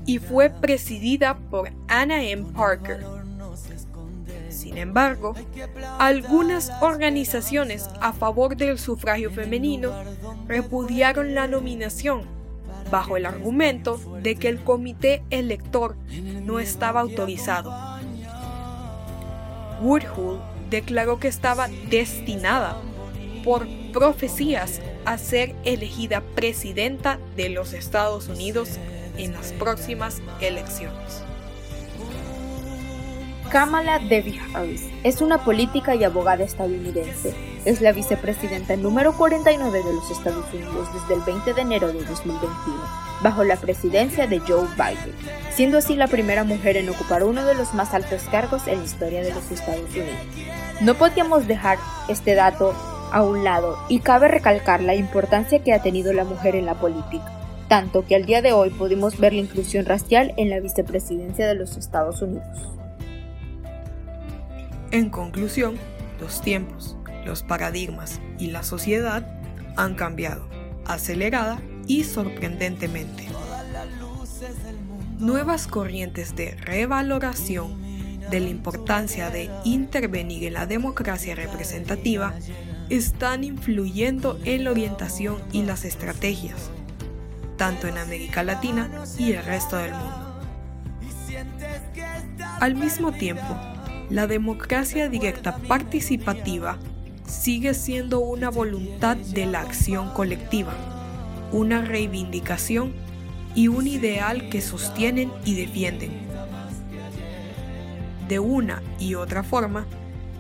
y 0.05 0.19
fue 0.19 0.51
presidida 0.51 1.39
por 1.51 1.71
Anna 1.89 2.23
M. 2.23 2.45
Parker, 2.55 3.03
sin 4.51 4.79
embargo, 4.79 5.35
algunas 5.99 6.71
organizaciones 6.81 7.89
a 8.01 8.13
favor 8.13 8.57
del 8.57 8.79
sufragio 8.79 9.31
femenino 9.31 9.93
repudiaron 10.47 11.35
la 11.35 11.49
nominación 11.49 12.23
bajo 12.91 13.17
el 13.17 13.27
argumento 13.27 13.99
de 14.23 14.37
que 14.37 14.49
el 14.49 14.61
comité 14.63 15.23
elector 15.31 15.97
no 16.43 16.61
estaba 16.61 17.01
autorizado. 17.01 17.75
Woodhull 19.81 20.41
declaró 20.71 21.19
que 21.19 21.29
estaba 21.29 21.69
destinada 21.91 22.77
por 23.45 23.69
profecías 23.93 24.81
a 25.05 25.19
ser 25.19 25.55
elegida 25.65 26.23
presidenta 26.35 27.19
de 27.37 27.51
los 27.51 27.75
Estados 27.75 28.29
Unidos 28.29 28.71
en 29.17 29.33
las 29.33 29.53
próximas 29.53 30.23
elecciones. 30.41 31.23
Kamala 33.51 34.01
Devi 34.01 34.41
Harris 34.53 34.83
es 35.05 35.21
una 35.21 35.45
política 35.45 35.95
y 35.95 36.03
abogada 36.03 36.43
estadounidense. 36.43 37.35
Es 37.65 37.81
la 37.81 37.93
vicepresidenta 37.93 38.77
número 38.77 39.17
49 39.17 39.79
de 39.79 39.95
los 39.95 40.11
Estados 40.11 40.53
Unidos 40.53 40.89
desde 40.93 41.15
el 41.15 41.21
20 41.21 41.55
de 41.55 41.61
enero 41.61 41.87
de 41.87 42.05
2021, 42.05 42.51
bajo 43.23 43.45
la 43.45 43.57
presidencia 43.57 44.27
de 44.27 44.41
Joe 44.41 44.67
Biden, 44.75 45.15
siendo 45.55 45.79
así 45.79 45.95
la 45.95 46.09
primera 46.09 46.43
mujer 46.43 46.77
en 46.77 46.89
ocupar 46.89 47.23
uno 47.23 47.45
de 47.45 47.55
los 47.55 47.75
más 47.75 47.95
altos 47.95 48.23
cargos 48.25 48.67
en 48.67 48.81
la 48.81 48.85
historia 48.85 49.23
de 49.23 49.33
los 49.33 49.49
Estados 49.51 49.89
Unidos. 49.91 50.11
No 50.81 50.95
podíamos 50.95 51.47
dejar 51.47 51.79
este 52.09 52.35
dato 52.35 52.75
a 53.15 53.23
un 53.23 53.45
lado 53.45 53.79
y 53.89 54.01
cabe 54.01 54.27
recalcar 54.27 54.83
la 54.83 54.97
importancia 54.97 55.63
que 55.63 55.73
ha 55.73 55.81
tenido 55.81 56.13
la 56.13 56.25
mujer 56.25 56.57
en 56.57 56.67
la 56.67 56.75
política, 56.75 57.31
tanto 57.69 58.05
que 58.05 58.17
al 58.17 58.27
día 58.27 58.43
de 58.43 58.53
hoy 58.53 58.71
pudimos 58.71 59.19
ver 59.19 59.33
la 59.33 59.41
inclusión 59.41 59.87
racial 59.87 60.35
en 60.37 60.51
la 60.51 60.59
vicepresidencia 60.59 61.47
de 61.47 61.55
los 61.55 61.77
Estados 61.77 62.23
Unidos. 62.23 62.75
En 64.91 65.11
conclusión, 65.11 65.77
los 66.21 66.41
tiempos, 66.41 66.97
los 67.25 67.45
paradigmas 67.45 68.21
y 68.37 68.51
la 68.51 68.65
sociedad 68.65 69.25
han 69.77 69.95
cambiado, 69.95 70.49
acelerada 70.85 71.63
y 71.87 72.03
sorprendentemente. 72.03 73.29
Nuevas 75.21 75.69
corrientes 75.69 76.35
de 76.35 76.57
revaloración 76.57 77.81
de 78.29 78.41
la 78.41 78.49
importancia 78.49 79.31
de 79.31 79.51
intervenir 79.65 80.45
en 80.45 80.55
la 80.55 80.67
democracia 80.67 81.37
representativa 81.37 82.35
están 82.91 83.45
influyendo 83.45 84.39
en 84.45 84.65
la 84.65 84.71
orientación 84.71 85.37
y 85.53 85.63
las 85.63 85.85
estrategias, 85.85 86.71
tanto 87.57 87.89
en 87.89 87.99
América 87.99 88.43
Latina 88.43 88.91
y 89.19 89.33
el 89.33 89.45
resto 89.45 89.77
del 89.77 89.93
mundo. 89.93 90.41
Al 92.61 92.75
mismo 92.75 93.13
tiempo, 93.13 93.57
la 94.11 94.27
democracia 94.27 95.09
directa 95.09 95.57
participativa 95.57 96.79
sigue 97.27 97.75
siendo 97.75 98.21
una 98.21 98.51
voluntad 98.51 99.17
de 99.17 99.47
la 99.47 99.61
acción 99.61 100.11
colectiva, 100.11 100.73
una 101.53 101.83
reivindicación 101.83 102.93
y 103.55 103.69
un 103.69 103.87
ideal 103.87 104.49
que 104.49 104.61
sostienen 104.61 105.33
y 105.45 105.55
defienden. 105.55 106.11
De 108.29 108.39
una 108.39 108.83
y 108.99 109.15
otra 109.15 109.43
forma, 109.43 109.87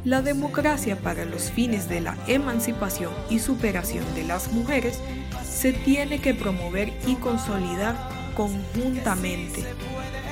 la 0.05 0.21
democracia 0.21 1.01
para 1.01 1.25
los 1.25 1.51
fines 1.51 1.89
de 1.89 2.01
la 2.01 2.17
emancipación 2.27 3.13
y 3.31 3.39
superación 3.39 4.05
de 4.15 4.25
las 4.25 4.53
mujeres 4.53 5.01
se 5.43 5.73
tiene 5.73 6.21
que 6.21 6.35
promover 6.35 6.93
y 7.07 7.15
consolidar 7.17 7.97
conjuntamente 8.37 9.65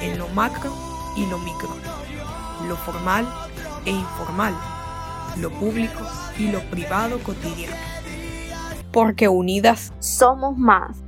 en 0.03 0.18
lo 0.18 0.29
macro 0.29 0.75
y 1.16 1.25
lo 1.27 1.39
micro, 1.39 1.75
lo 2.68 2.77
formal 2.77 3.27
e 3.87 3.91
informal, 3.91 4.55
lo 5.39 5.51
público 5.51 6.07
y 6.39 6.49
lo 6.49 6.61
privado 6.64 7.18
cotidiano. 7.20 7.77
Porque 8.93 9.29
unidas 9.29 9.95
somos 10.01 10.59
más. 10.59 10.99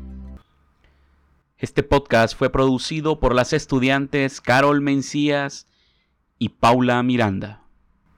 Este 1.59 1.83
podcast 1.83 2.37
fue 2.37 2.51
producido 2.51 3.21
por 3.21 3.35
las 3.35 3.53
estudiantes 3.53 4.41
Carol 4.41 4.81
Mencías 4.81 5.67
y 6.39 6.49
Paula 6.49 7.03
Miranda. 7.03 7.64